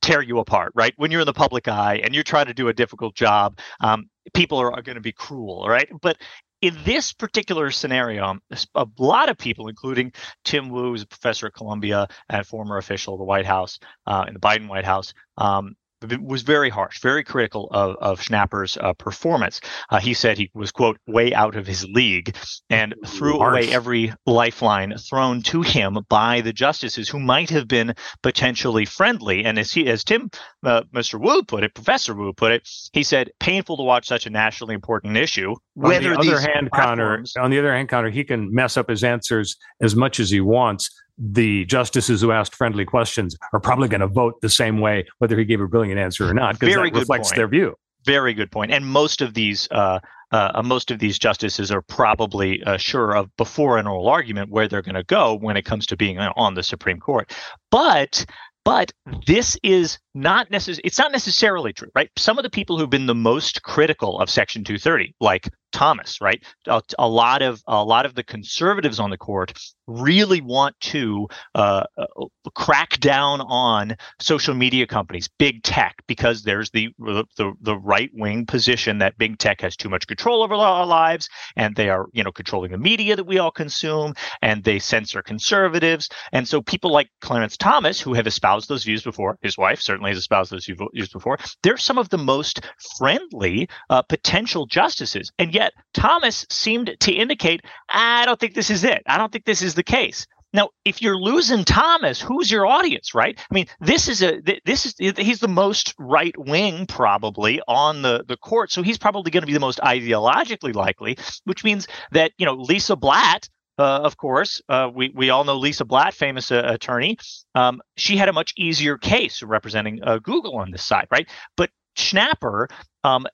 tear 0.00 0.22
you 0.22 0.38
apart, 0.38 0.72
right? 0.74 0.94
When 0.96 1.10
you're 1.10 1.20
in 1.20 1.26
the 1.26 1.34
public 1.34 1.68
eye 1.68 2.00
and 2.02 2.14
you're 2.14 2.24
trying 2.24 2.46
to 2.46 2.54
do 2.54 2.68
a 2.68 2.72
difficult 2.72 3.14
job, 3.14 3.58
um, 3.80 4.08
people 4.32 4.56
are, 4.56 4.72
are 4.72 4.80
going 4.80 4.94
to 4.96 5.02
be 5.02 5.12
cruel, 5.12 5.66
right? 5.68 5.88
But 6.00 6.16
in 6.62 6.76
this 6.84 7.12
particular 7.12 7.70
scenario, 7.70 8.38
a 8.74 8.86
lot 8.98 9.28
of 9.28 9.38
people, 9.38 9.68
including 9.68 10.12
Tim 10.44 10.68
Wu, 10.70 10.90
who's 10.90 11.02
a 11.02 11.06
professor 11.06 11.46
at 11.46 11.54
Columbia 11.54 12.08
and 12.28 12.46
former 12.46 12.78
official 12.78 13.14
of 13.14 13.18
the 13.18 13.24
White 13.24 13.46
House 13.46 13.78
uh, 14.06 14.24
in 14.26 14.34
the 14.34 14.40
Biden 14.40 14.68
White 14.68 14.84
House, 14.84 15.12
um, 15.36 15.76
was 16.20 16.42
very 16.42 16.70
harsh, 16.70 17.00
very 17.00 17.24
critical 17.24 17.68
of, 17.70 17.96
of 18.00 18.20
Schnapper's 18.20 18.76
uh, 18.76 18.92
performance. 18.94 19.60
Uh, 19.90 19.98
he 19.98 20.14
said 20.14 20.36
he 20.36 20.50
was, 20.54 20.70
quote, 20.70 20.98
way 21.06 21.32
out 21.34 21.56
of 21.56 21.66
his 21.66 21.84
league 21.84 22.36
and 22.68 22.94
threw 23.06 23.38
harsh. 23.38 23.64
away 23.64 23.74
every 23.74 24.12
lifeline 24.26 24.94
thrown 24.98 25.42
to 25.42 25.62
him 25.62 25.98
by 26.08 26.40
the 26.40 26.52
justices 26.52 27.08
who 27.08 27.18
might 27.18 27.50
have 27.50 27.66
been 27.66 27.94
potentially 28.22 28.84
friendly. 28.84 29.44
And 29.44 29.58
as 29.58 29.72
he, 29.72 29.86
as 29.86 30.04
Tim, 30.04 30.30
uh, 30.64 30.82
Mr. 30.94 31.20
Wu 31.20 31.42
put 31.42 31.64
it, 31.64 31.74
Professor 31.74 32.14
Wu 32.14 32.32
put 32.32 32.52
it, 32.52 32.68
he 32.92 33.02
said, 33.02 33.30
painful 33.40 33.76
to 33.78 33.82
watch 33.82 34.06
such 34.06 34.26
a 34.26 34.30
nationally 34.30 34.74
important 34.74 35.16
issue. 35.16 35.54
On 35.82 35.90
the 35.90 36.16
other 36.18 36.40
hand, 36.40 36.70
Connor, 36.72 37.24
on 37.38 37.50
the 37.50 37.58
other 37.58 37.74
hand, 37.74 37.88
Connor, 37.88 38.10
he 38.10 38.24
can 38.24 38.52
mess 38.52 38.76
up 38.76 38.88
his 38.88 39.04
answers 39.04 39.56
as 39.80 39.94
much 39.94 40.20
as 40.20 40.30
he 40.30 40.40
wants 40.40 40.90
the 41.18 41.64
justices 41.64 42.20
who 42.20 42.32
asked 42.32 42.54
friendly 42.54 42.84
questions 42.84 43.36
are 43.52 43.60
probably 43.60 43.88
going 43.88 44.00
to 44.00 44.06
vote 44.06 44.40
the 44.42 44.50
same 44.50 44.80
way, 44.80 45.06
whether 45.18 45.38
he 45.38 45.44
gave 45.44 45.60
a 45.60 45.68
brilliant 45.68 45.98
answer 45.98 46.28
or 46.28 46.34
not, 46.34 46.58
because 46.58 46.74
that 46.74 46.80
reflects 46.80 47.28
point. 47.28 47.36
their 47.36 47.48
view. 47.48 47.74
Very 48.04 48.34
good 48.34 48.50
point. 48.52 48.70
And 48.70 48.86
most 48.86 49.20
of 49.20 49.34
these 49.34 49.66
uh, 49.70 49.98
uh, 50.32 50.62
most 50.64 50.90
of 50.90 50.98
these 50.98 51.18
justices 51.18 51.70
are 51.70 51.82
probably 51.82 52.62
uh, 52.64 52.76
sure 52.76 53.16
of 53.16 53.34
before 53.36 53.78
an 53.78 53.86
oral 53.86 54.08
argument 54.08 54.50
where 54.50 54.68
they're 54.68 54.82
going 54.82 54.96
to 54.96 55.04
go 55.04 55.34
when 55.34 55.56
it 55.56 55.64
comes 55.64 55.86
to 55.86 55.96
being 55.96 56.18
on 56.18 56.54
the 56.54 56.62
Supreme 56.62 56.98
Court. 56.98 57.32
But 57.70 58.26
but 58.64 58.92
this 59.28 59.56
is 59.62 59.98
not 60.14 60.50
necessarily 60.50 60.82
it's 60.84 60.98
not 60.98 61.12
necessarily 61.12 61.72
true, 61.72 61.88
right? 61.94 62.10
Some 62.18 62.38
of 62.38 62.42
the 62.42 62.50
people 62.50 62.78
who've 62.78 62.90
been 62.90 63.06
the 63.06 63.14
most 63.14 63.62
critical 63.62 64.18
of 64.20 64.28
Section 64.28 64.64
230, 64.64 65.14
like 65.20 65.48
Thomas, 65.76 66.22
right? 66.22 66.42
A, 66.66 66.80
a, 66.98 67.06
lot 67.06 67.42
of 67.42 67.62
a 67.66 67.84
lot 67.84 68.06
of 68.06 68.14
the 68.14 68.24
conservatives 68.24 68.98
on 68.98 69.10
the 69.10 69.18
court 69.18 69.52
really 69.86 70.40
want 70.40 70.74
to 70.80 71.28
uh, 71.54 71.84
uh, 71.98 72.06
crack 72.54 72.98
down 72.98 73.42
on 73.42 73.94
social 74.18 74.54
media 74.54 74.86
companies, 74.86 75.28
big 75.38 75.62
tech, 75.62 75.96
because 76.08 76.42
there's 76.44 76.70
the 76.70 76.88
the, 76.98 77.52
the 77.60 77.76
right 77.76 78.10
wing 78.14 78.46
position 78.46 78.98
that 78.98 79.18
big 79.18 79.36
tech 79.36 79.60
has 79.60 79.76
too 79.76 79.90
much 79.90 80.06
control 80.06 80.42
over 80.42 80.54
our 80.54 80.86
lives, 80.86 81.28
and 81.56 81.76
they 81.76 81.90
are 81.90 82.06
you 82.14 82.24
know 82.24 82.32
controlling 82.32 82.72
the 82.72 82.78
media 82.78 83.14
that 83.14 83.26
we 83.26 83.38
all 83.38 83.50
consume, 83.50 84.14
and 84.40 84.64
they 84.64 84.78
censor 84.78 85.20
conservatives, 85.20 86.08
and 86.32 86.48
so 86.48 86.62
people 86.62 86.90
like 86.90 87.10
Clarence 87.20 87.58
Thomas, 87.58 88.00
who 88.00 88.14
have 88.14 88.26
espoused 88.26 88.70
those 88.70 88.84
views 88.84 89.02
before, 89.02 89.38
his 89.42 89.58
wife 89.58 89.82
certainly 89.82 90.10
has 90.10 90.18
espoused 90.18 90.50
those 90.50 90.64
views 90.64 91.10
before, 91.12 91.36
they're 91.62 91.76
some 91.76 91.98
of 91.98 92.08
the 92.08 92.18
most 92.18 92.64
friendly 92.96 93.68
uh, 93.90 94.00
potential 94.00 94.64
justices, 94.64 95.30
and 95.38 95.52
yet 95.52 95.65
Thomas 95.94 96.46
seemed 96.50 96.96
to 97.00 97.12
indicate, 97.12 97.62
I 97.88 98.26
don't 98.26 98.38
think 98.38 98.54
this 98.54 98.70
is 98.70 98.84
it. 98.84 99.02
I 99.06 99.18
don't 99.18 99.32
think 99.32 99.44
this 99.44 99.62
is 99.62 99.74
the 99.74 99.82
case. 99.82 100.26
Now, 100.52 100.70
if 100.86 101.02
you're 101.02 101.18
losing 101.18 101.64
Thomas, 101.64 102.20
who's 102.20 102.50
your 102.50 102.66
audience, 102.66 103.14
right? 103.14 103.38
I 103.38 103.54
mean, 103.54 103.66
this 103.80 104.08
is 104.08 104.22
a 104.22 104.40
this 104.64 104.86
is 104.86 104.94
he's 104.98 105.40
the 105.40 105.48
most 105.48 105.94
right 105.98 106.34
wing 106.38 106.86
probably 106.86 107.60
on 107.68 108.00
the 108.00 108.24
the 108.26 108.38
court, 108.38 108.72
so 108.72 108.82
he's 108.82 108.96
probably 108.96 109.30
going 109.30 109.42
to 109.42 109.46
be 109.46 109.52
the 109.52 109.60
most 109.60 109.80
ideologically 109.80 110.74
likely, 110.74 111.18
which 111.44 111.62
means 111.62 111.86
that 112.12 112.32
you 112.38 112.46
know 112.46 112.54
Lisa 112.54 112.96
Blatt. 112.96 113.48
Uh, 113.78 114.00
of 114.02 114.16
course, 114.16 114.62
uh, 114.70 114.88
we 114.94 115.12
we 115.14 115.28
all 115.28 115.44
know 115.44 115.58
Lisa 115.58 115.84
Blatt, 115.84 116.14
famous 116.14 116.50
uh, 116.50 116.62
attorney. 116.64 117.18
Um, 117.54 117.82
she 117.96 118.16
had 118.16 118.30
a 118.30 118.32
much 118.32 118.54
easier 118.56 118.96
case 118.96 119.42
representing 119.42 120.02
uh, 120.02 120.18
Google 120.20 120.56
on 120.56 120.70
this 120.70 120.82
side, 120.82 121.08
right? 121.10 121.28
But 121.58 121.68
Schnapper 121.96 122.68
um, 123.04 123.26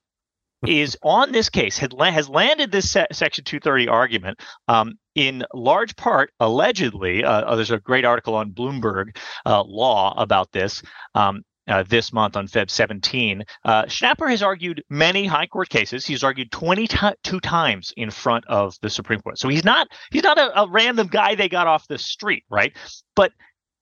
is 0.66 0.96
on 1.02 1.32
this 1.32 1.48
case 1.48 1.78
had, 1.78 1.94
has 1.98 2.28
landed 2.28 2.70
this 2.70 2.90
se- 2.90 3.06
Section 3.12 3.44
230 3.44 3.88
argument 3.88 4.40
um, 4.68 4.94
in 5.14 5.44
large 5.54 5.96
part, 5.96 6.32
allegedly. 6.40 7.24
Uh, 7.24 7.42
uh, 7.42 7.56
there's 7.56 7.70
a 7.70 7.78
great 7.78 8.04
article 8.04 8.34
on 8.34 8.52
Bloomberg 8.52 9.16
uh, 9.46 9.62
Law 9.64 10.14
about 10.16 10.52
this. 10.52 10.82
Um, 11.14 11.42
uh, 11.68 11.84
this 11.84 12.12
month 12.12 12.36
on 12.36 12.48
Feb 12.48 12.68
17. 12.68 13.44
Uh, 13.64 13.86
Schnapper 13.86 14.28
has 14.28 14.42
argued 14.42 14.82
many 14.90 15.26
high 15.26 15.46
court 15.46 15.68
cases. 15.68 16.04
He's 16.04 16.24
argued 16.24 16.50
22 16.50 17.40
times 17.40 17.94
in 17.96 18.10
front 18.10 18.44
of 18.48 18.74
the 18.82 18.90
Supreme 18.90 19.20
Court. 19.20 19.38
So 19.38 19.48
he's 19.48 19.64
not 19.64 19.86
he's 20.10 20.24
not 20.24 20.38
a, 20.38 20.62
a 20.62 20.68
random 20.68 21.06
guy 21.06 21.36
they 21.36 21.48
got 21.48 21.68
off 21.68 21.86
the 21.86 21.98
street, 21.98 22.44
right? 22.50 22.76
But 23.14 23.30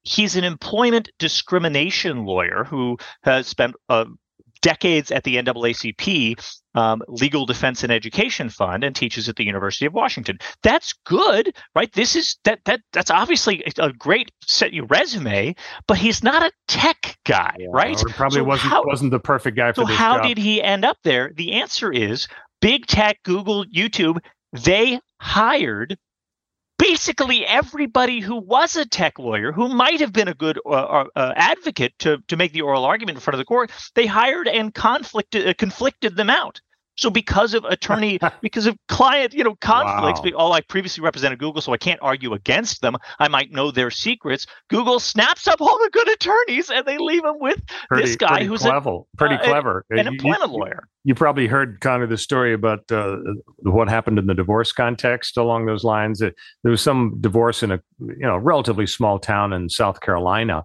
he's 0.03 0.37
an 0.37 0.45
employment 0.45 1.11
discrimination 1.19 2.25
lawyer 2.25 2.65
who 2.65 2.99
has 3.23 3.47
spent 3.47 3.75
uh, 3.89 4.05
decades 4.63 5.11
at 5.11 5.25
the 5.25 5.37
NAACP 5.37 6.37
um, 6.75 7.03
Legal 7.09 7.47
Defense 7.47 7.83
and 7.83 7.93
Education 7.93 8.49
Fund 8.49 8.85
and 8.85 8.95
teaches 8.95 9.29
at 9.29 9.37
the 9.37 9.45
University 9.45 9.87
of 9.87 9.93
Washington. 9.93 10.39
That's 10.63 10.93
good, 11.05 11.55
right? 11.75 11.93
This 11.93 12.15
is 12.15 12.39
that 12.45 12.61
that 12.65 12.81
that's 12.93 13.11
obviously 13.11 13.65
a 13.79 13.93
great 13.93 14.31
set 14.47 14.73
your 14.73 14.87
resume, 14.87 15.55
but 15.87 15.99
he's 15.99 16.23
not 16.23 16.43
a 16.43 16.53
tech 16.69 17.19
guy, 17.27 17.57
yeah, 17.59 17.67
right? 17.73 17.97
probably 18.11 18.39
so 18.39 18.45
wasn't 18.45 18.73
how, 18.73 18.85
wasn't 18.85 19.11
the 19.11 19.21
perfect 19.21 19.57
guy 19.57 19.73
for 19.73 19.83
so 19.83 19.87
how 19.87 20.19
job. 20.19 20.27
did 20.27 20.39
he 20.39 20.63
end 20.63 20.85
up 20.85 20.99
there? 21.03 21.33
The 21.35 21.53
answer 21.53 21.93
is 21.93 22.29
big 22.61 22.87
tech, 22.87 23.19
Google, 23.25 23.65
YouTube. 23.67 24.19
They 24.53 25.01
hired 25.21 25.97
basically 26.81 27.47
everybody 27.47 28.21
who 28.21 28.37
was 28.37 28.75
a 28.75 28.87
tech 28.87 29.19
lawyer 29.19 29.53
who 29.53 29.69
might 29.69 30.01
have 30.01 30.13
been 30.13 30.29
a 30.29 30.35
good 30.35 30.59
uh, 30.65 30.71
uh, 30.71 31.05
uh, 31.15 31.33
advocate 31.37 31.93
to, 31.99 32.19
to 32.29 32.37
make 32.37 32.53
the 32.53 32.63
oral 32.63 32.87
argument 32.87 33.17
in 33.17 33.21
front 33.21 33.35
of 33.35 33.39
the 33.39 33.45
court, 33.45 33.71
they 33.95 34.07
hired 34.07 34.49
and 34.49 34.75
conflicted, 34.75 35.47
uh, 35.47 35.55
conflicted 35.55 36.17
them 36.17 36.31
out. 36.31 36.61
So 37.01 37.09
because 37.09 37.55
of 37.55 37.65
attorney, 37.65 38.19
because 38.43 38.67
of 38.67 38.77
client, 38.89 39.33
you 39.33 39.43
know, 39.43 39.55
conflicts, 39.57 40.21
wow. 40.21 40.31
oh, 40.37 40.53
I 40.53 40.61
previously 40.61 41.03
represented 41.03 41.39
Google, 41.39 41.63
so 41.63 41.73
I 41.73 41.79
can't 41.79 41.99
argue 42.03 42.35
against 42.35 42.83
them. 42.83 42.97
I 43.19 43.29
might 43.29 43.51
know 43.51 43.71
their 43.71 43.91
secrets. 43.91 44.47
Google 44.69 45.01
snaps 45.01 45.49
up 45.49 45.63
all 45.63 45.79
the 45.79 45.89
good 45.93 46.09
attorneys 46.11 46.69
and 46.71 46.85
they 46.85 46.99
leave 46.99 47.23
them 47.23 47.39
with 47.41 47.61
pretty, 47.89 48.07
this 48.07 48.17
guy 48.17 48.45
who's 48.45 48.61
clever, 48.61 48.91
a, 48.91 49.17
pretty 49.17 49.37
uh, 49.37 49.45
clever, 49.45 49.85
an 49.89 50.07
employment 50.07 50.53
you, 50.53 50.59
lawyer. 50.59 50.89
You 51.05 51.15
probably 51.15 51.47
heard 51.47 51.79
of 51.85 52.11
the 52.11 52.19
story 52.19 52.53
about 52.53 52.91
uh, 52.93 53.17
what 53.63 53.89
happened 53.89 54.19
in 54.19 54.27
the 54.27 54.35
divorce 54.35 54.71
context 54.71 55.39
along 55.39 55.65
those 55.65 55.85
lines. 55.85 56.19
There 56.19 56.35
was 56.63 56.83
some 56.83 57.17
divorce 57.21 57.63
in 57.63 57.73
a 57.73 57.81
you 57.99 58.27
know 58.27 58.37
relatively 58.37 58.87
small 58.87 59.19
town 59.19 59.55
in 59.55 59.71
South 59.71 60.01
Carolina, 60.03 60.65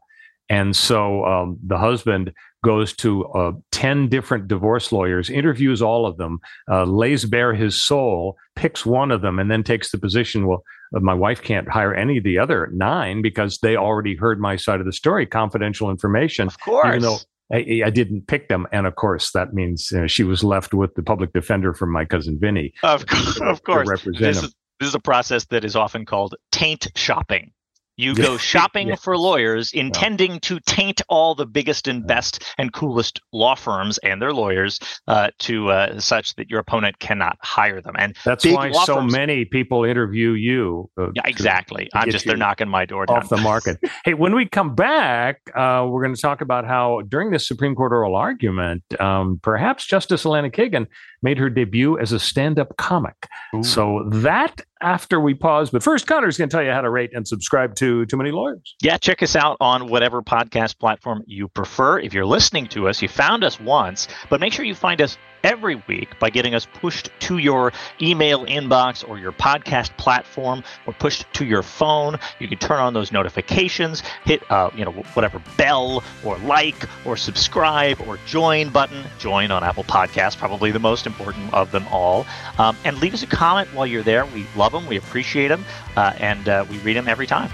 and 0.49 0.75
so 0.75 1.23
um, 1.25 1.57
the 1.65 1.77
husband 1.77 2.33
goes 2.65 2.93
to 2.93 3.25
uh, 3.27 3.51
10 3.71 4.09
different 4.09 4.47
divorce 4.47 4.91
lawyers, 4.91 5.29
interviews 5.29 5.83
all 5.83 6.07
of 6.07 6.17
them, 6.17 6.39
uh, 6.69 6.83
lays 6.83 7.23
bare 7.23 7.53
his 7.53 7.81
soul, 7.81 8.35
picks 8.55 8.83
one 8.83 9.11
of 9.11 9.21
them, 9.21 9.37
and 9.37 9.51
then 9.51 9.63
takes 9.63 9.91
the 9.91 9.99
position 9.99 10.47
well, 10.47 10.63
uh, 10.95 10.99
my 10.99 11.13
wife 11.13 11.43
can't 11.43 11.69
hire 11.69 11.93
any 11.93 12.17
of 12.17 12.23
the 12.23 12.39
other 12.39 12.71
nine 12.73 13.21
because 13.21 13.59
they 13.59 13.75
already 13.75 14.15
heard 14.15 14.39
my 14.39 14.55
side 14.55 14.79
of 14.79 14.87
the 14.87 14.91
story, 14.91 15.27
confidential 15.27 15.91
information. 15.91 16.47
Of 16.47 16.59
course. 16.59 16.87
Even 16.87 17.01
though 17.03 17.17
I, 17.53 17.83
I, 17.85 17.91
didn't 17.91 18.25
pick 18.25 18.49
them, 18.49 18.65
and 18.71 18.87
of 18.87 18.95
course 18.95 19.31
that 19.33 19.53
means 19.53 19.91
uh, 19.91 20.07
she 20.07 20.23
was 20.23 20.43
left 20.43 20.73
with 20.73 20.95
the 20.95 21.03
public 21.03 21.31
defender 21.31 21.75
from 21.75 21.91
my 21.91 22.03
cousin 22.03 22.39
Vinny. 22.41 22.73
Of, 22.81 23.05
of 23.41 23.61
course, 23.61 23.87
this 24.03 24.41
is, 24.41 24.55
this 24.79 24.89
is 24.89 24.95
a 24.95 24.99
process 24.99 25.45
that 25.45 25.63
is 25.63 25.75
often 25.75 26.05
called 26.05 26.33
taint 26.51 26.87
shopping. 26.95 27.51
You 27.97 28.15
go 28.15 28.37
shopping 28.55 28.89
yeah. 28.89 28.95
for 28.95 29.17
lawyers, 29.17 29.71
intending 29.73 30.39
to 30.41 30.59
taint 30.61 31.01
all 31.09 31.35
the 31.35 31.45
biggest 31.45 31.87
and 31.87 32.05
best 32.05 32.43
and 32.57 32.73
coolest 32.73 33.21
law 33.31 33.55
firms 33.55 33.97
and 33.99 34.21
their 34.21 34.33
lawyers 34.33 34.79
uh, 35.07 35.29
to 35.39 35.69
uh, 35.69 35.99
such 35.99 36.35
that 36.35 36.49
your 36.49 36.59
opponent 36.59 36.99
cannot 36.99 37.37
hire 37.41 37.81
them. 37.81 37.95
And 37.97 38.15
that's 38.25 38.45
why 38.45 38.71
so 38.71 38.95
firms, 38.95 39.13
many 39.13 39.45
people 39.45 39.83
interview 39.83 40.31
you. 40.31 40.89
Uh, 40.97 41.07
yeah, 41.15 41.23
exactly. 41.25 41.89
I'm 41.93 42.09
just 42.09 42.25
they're 42.25 42.37
knocking 42.37 42.69
my 42.69 42.85
door 42.85 43.05
down. 43.05 43.17
off 43.17 43.29
the 43.29 43.37
market. 43.37 43.79
hey, 44.05 44.13
when 44.13 44.35
we 44.35 44.47
come 44.47 44.75
back, 44.75 45.41
uh, 45.55 45.85
we're 45.89 46.03
going 46.03 46.15
to 46.15 46.21
talk 46.21 46.41
about 46.41 46.65
how 46.65 47.01
during 47.07 47.31
this 47.31 47.47
Supreme 47.47 47.75
Court 47.75 47.91
oral 47.91 48.15
argument, 48.15 48.83
um, 48.99 49.39
perhaps 49.41 49.85
Justice 49.85 50.25
Elena 50.25 50.49
Kagan 50.49 50.87
made 51.21 51.37
her 51.37 51.49
debut 51.49 51.97
as 51.99 52.11
a 52.11 52.19
stand-up 52.19 52.77
comic. 52.77 53.27
Ooh. 53.55 53.63
So 53.63 54.03
that 54.11 54.61
after 54.81 55.19
we 55.19 55.33
pause. 55.33 55.69
But 55.69 55.81
first, 55.83 56.05
Connor's 56.07 56.37
going 56.37 56.49
to 56.49 56.55
tell 56.55 56.63
you 56.63 56.71
how 56.71 56.81
to 56.81 56.89
rate 56.89 57.11
and 57.13 57.27
subscribe 57.27 57.75
to 57.75 58.05
Too 58.05 58.17
Many 58.17 58.31
Lawyers. 58.31 58.75
Yeah, 58.81 58.97
check 58.97 59.23
us 59.23 59.35
out 59.35 59.57
on 59.59 59.89
whatever 59.89 60.21
podcast 60.21 60.77
platform 60.77 61.23
you 61.25 61.47
prefer. 61.47 61.99
If 61.99 62.13
you're 62.13 62.25
listening 62.25 62.67
to 62.67 62.87
us, 62.87 63.01
you 63.01 63.07
found 63.07 63.43
us 63.43 63.59
once, 63.59 64.07
but 64.29 64.39
make 64.39 64.53
sure 64.53 64.65
you 64.65 64.75
find 64.75 65.01
us 65.01 65.17
every 65.45 65.75
week 65.87 66.19
by 66.19 66.29
getting 66.29 66.55
us 66.55 66.67
pushed 66.73 67.09
to 67.19 67.37
your 67.37 67.71
email 68.01 68.45
inbox 68.47 69.07
or 69.07 69.19
your 69.19 69.31
podcast 69.31 69.95
platform 69.97 70.63
or 70.87 70.93
pushed 70.93 71.31
to 71.33 71.45
your 71.45 71.61
phone. 71.61 72.17
You 72.39 72.47
can 72.47 72.57
turn 72.57 72.79
on 72.79 72.93
those 72.93 73.11
notifications, 73.11 74.01
hit 74.25 74.41
uh, 74.51 74.71
you 74.75 74.83
know 74.83 74.91
whatever 75.13 75.41
bell 75.55 76.03
or 76.25 76.37
like 76.39 76.75
or 77.05 77.15
subscribe 77.15 78.01
or 78.01 78.17
join 78.25 78.69
button. 78.69 79.05
Join 79.19 79.51
on 79.51 79.63
Apple 79.63 79.83
Podcasts, 79.83 80.35
probably 80.35 80.71
the 80.71 80.79
most 80.79 81.05
important 81.05 81.53
of 81.53 81.71
them 81.71 81.85
all. 81.91 82.25
Um, 82.57 82.75
and 82.83 82.99
leave 82.99 83.13
us 83.13 83.21
a 83.21 83.27
comment 83.27 83.69
while 83.73 83.85
you're 83.85 84.03
there. 84.03 84.25
We 84.25 84.47
love 84.55 84.71
them, 84.71 84.87
we 84.87 84.97
appreciate 84.97 85.49
them, 85.49 85.63
uh, 85.95 86.13
and 86.17 86.49
uh, 86.49 86.65
we 86.69 86.79
read 86.79 86.97
them 86.97 87.07
every 87.07 87.27
time. 87.27 87.51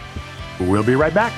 We'll 0.62 0.84
be 0.84 0.96
right 0.96 1.14
back. 1.14 1.34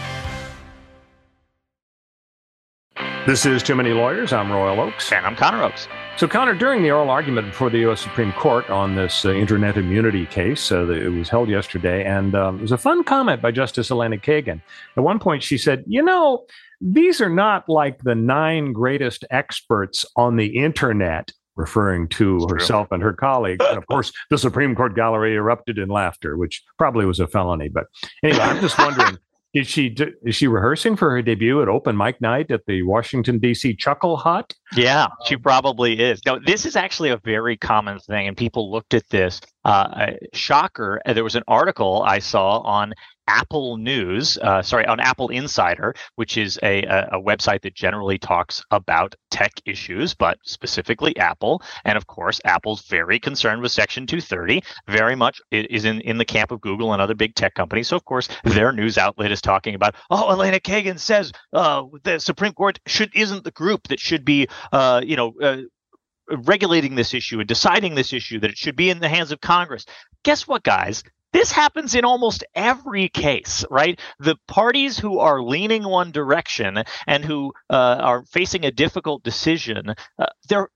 This 3.26 3.46
is 3.46 3.64
Too 3.64 3.74
Many 3.74 3.92
Lawyers. 3.92 4.34
I'm 4.34 4.52
Royal 4.52 4.80
Oakes. 4.82 5.12
And 5.14 5.26
I'm 5.26 5.36
Connor 5.36 5.64
Oakes. 5.64 5.88
So, 6.16 6.28
Connor, 6.28 6.54
during 6.54 6.84
the 6.84 6.92
oral 6.92 7.10
argument 7.10 7.48
before 7.48 7.70
the 7.72 7.80
U.S. 7.80 8.00
Supreme 8.00 8.32
Court 8.34 8.70
on 8.70 8.96
this 8.96 9.26
uh, 9.26 9.34
internet 9.34 9.78
immunity 9.78 10.28
case, 10.28 10.72
uh, 10.72 10.88
it 10.88 11.10
was 11.10 11.28
held 11.28 11.50
yesterday, 11.50 12.06
and 12.06 12.36
um, 12.36 12.60
it 12.60 12.62
was 12.62 12.72
a 12.72 12.78
fun 12.78 13.04
comment 13.04 13.42
by 13.42 13.52
Justice 13.52 13.90
Elena 13.90 14.18
Kagan. 14.18 14.62
At 14.96 15.04
one 15.04 15.18
point, 15.20 15.42
she 15.42 15.58
said, 15.58 15.84
You 15.88 16.04
know, 16.04 16.46
these 16.80 17.20
are 17.20 17.30
not 17.30 17.68
like 17.68 18.04
the 18.04 18.14
nine 18.16 18.74
greatest 18.74 19.26
experts 19.32 20.06
on 20.16 20.36
the 20.36 20.56
internet, 20.56 21.32
referring 21.56 22.08
to 22.10 22.40
That's 22.42 22.54
herself 22.54 22.90
true. 22.90 22.96
and 22.96 23.04
her 23.04 23.14
colleagues. 23.14 23.66
and 23.68 23.78
of 23.78 23.88
course, 23.92 24.14
the 24.30 24.38
Supreme 24.38 24.76
Court 24.76 24.96
gallery 24.96 25.34
erupted 25.36 25.80
in 25.80 25.90
laughter, 25.90 26.38
which 26.38 26.62
probably 26.78 27.06
was 27.08 27.20
a 27.20 27.28
felony. 27.28 27.70
But 27.70 27.86
anyway, 28.24 28.40
I'm 28.44 28.62
just 28.62 28.78
wondering. 28.78 29.18
Is 29.54 29.68
she 29.68 29.96
is 30.24 30.36
she 30.36 30.48
rehearsing 30.48 30.96
for 30.96 31.12
her 31.12 31.22
debut 31.22 31.62
at 31.62 31.68
open 31.68 31.96
mic 31.96 32.20
night 32.20 32.50
at 32.50 32.66
the 32.66 32.82
Washington 32.82 33.38
D.C. 33.38 33.76
Chuckle 33.76 34.18
Hut? 34.18 34.52
Yeah, 34.76 35.10
she 35.26 35.38
probably 35.38 36.00
is. 36.00 36.22
Now, 36.26 36.40
this 36.40 36.66
is 36.66 36.76
actually 36.76 37.10
a 37.10 37.18
very 37.18 37.56
common 37.56 38.00
thing, 38.00 38.28
and 38.28 38.36
people 38.36 38.72
looked 38.72 38.96
at 38.96 39.08
this. 39.10 39.40
Uh, 39.64 40.14
shocker! 40.34 41.02
There 41.06 41.24
was 41.24 41.36
an 41.36 41.44
article 41.48 42.02
I 42.04 42.18
saw 42.18 42.62
on 42.62 42.94
Apple 43.28 43.78
News, 43.78 44.38
uh, 44.38 44.62
sorry, 44.62 44.86
on 44.86 45.00
Apple 45.00 45.30
Insider, 45.30 45.94
which 46.16 46.38
is 46.38 46.60
a, 46.62 46.84
a, 46.84 47.20
website 47.20 47.62
that 47.62 47.74
generally 47.74 48.18
talks 48.18 48.64
about 48.72 49.16
tech 49.32 49.54
issues, 49.66 50.14
but 50.14 50.38
specifically 50.46 51.16
Apple. 51.18 51.62
And 51.86 51.98
of 51.98 52.08
course, 52.08 52.42
Apple's 52.44 52.82
very 52.88 53.20
concerned 53.20 53.62
with 53.62 53.72
Section 53.72 54.06
230, 54.06 54.62
very 54.88 55.16
much 55.16 55.42
is 55.52 55.86
in, 55.86 56.02
in 56.02 56.18
the 56.18 56.26
camp 56.26 56.52
of 56.52 56.62
Google 56.62 56.94
and 56.94 57.02
other 57.02 57.16
big 57.16 57.36
tech 57.36 57.54
companies. 57.54 57.88
So, 57.88 57.96
of 57.96 58.06
course, 58.06 58.28
their 58.44 58.72
news 58.72 58.98
outlet 58.98 59.32
is 59.32 59.42
talking 59.42 59.76
about, 59.76 59.96
oh, 60.10 60.30
Elena 60.32 60.60
Kagan 60.60 61.00
says 61.00 61.32
uh, 61.54 61.84
the 62.04 62.20
Supreme 62.20 62.54
Court 62.54 62.80
should 62.86 63.16
isn't 63.16 63.44
the 63.44 63.52
group 63.52 63.88
that 63.88 64.00
should 64.00 64.26
be, 64.26 64.48
uh, 64.72 65.02
you 65.04 65.16
know, 65.16 65.34
uh, 65.42 65.58
regulating 66.46 66.96
this 66.96 67.14
issue 67.14 67.40
and 67.40 67.48
deciding 67.48 67.96
this 67.96 68.14
issue, 68.14 68.40
that 68.40 68.52
it 68.52 68.58
should 68.58 68.76
be 68.76 68.90
in 68.90 69.00
the 69.00 69.10
hands 69.10 69.32
of 69.32 69.42
Congress. 69.42 69.86
Guess 70.24 70.48
what, 70.48 70.64
guys? 70.64 71.04
This 71.34 71.52
happens 71.52 71.96
in 71.96 72.06
almost 72.06 72.44
every 72.56 73.10
case, 73.10 73.66
right? 73.70 74.00
The 74.20 74.38
parties 74.48 75.00
who 75.00 75.20
are 75.20 75.42
leaning 75.42 75.84
one 75.84 76.12
direction 76.12 76.84
and 77.08 77.26
who 77.26 77.54
uh, 77.70 77.98
are 78.00 78.24
facing 78.26 78.66
a 78.66 78.72
difficult 78.72 79.24
decision, 79.24 79.96
uh, 80.20 80.26
they're 80.48 80.70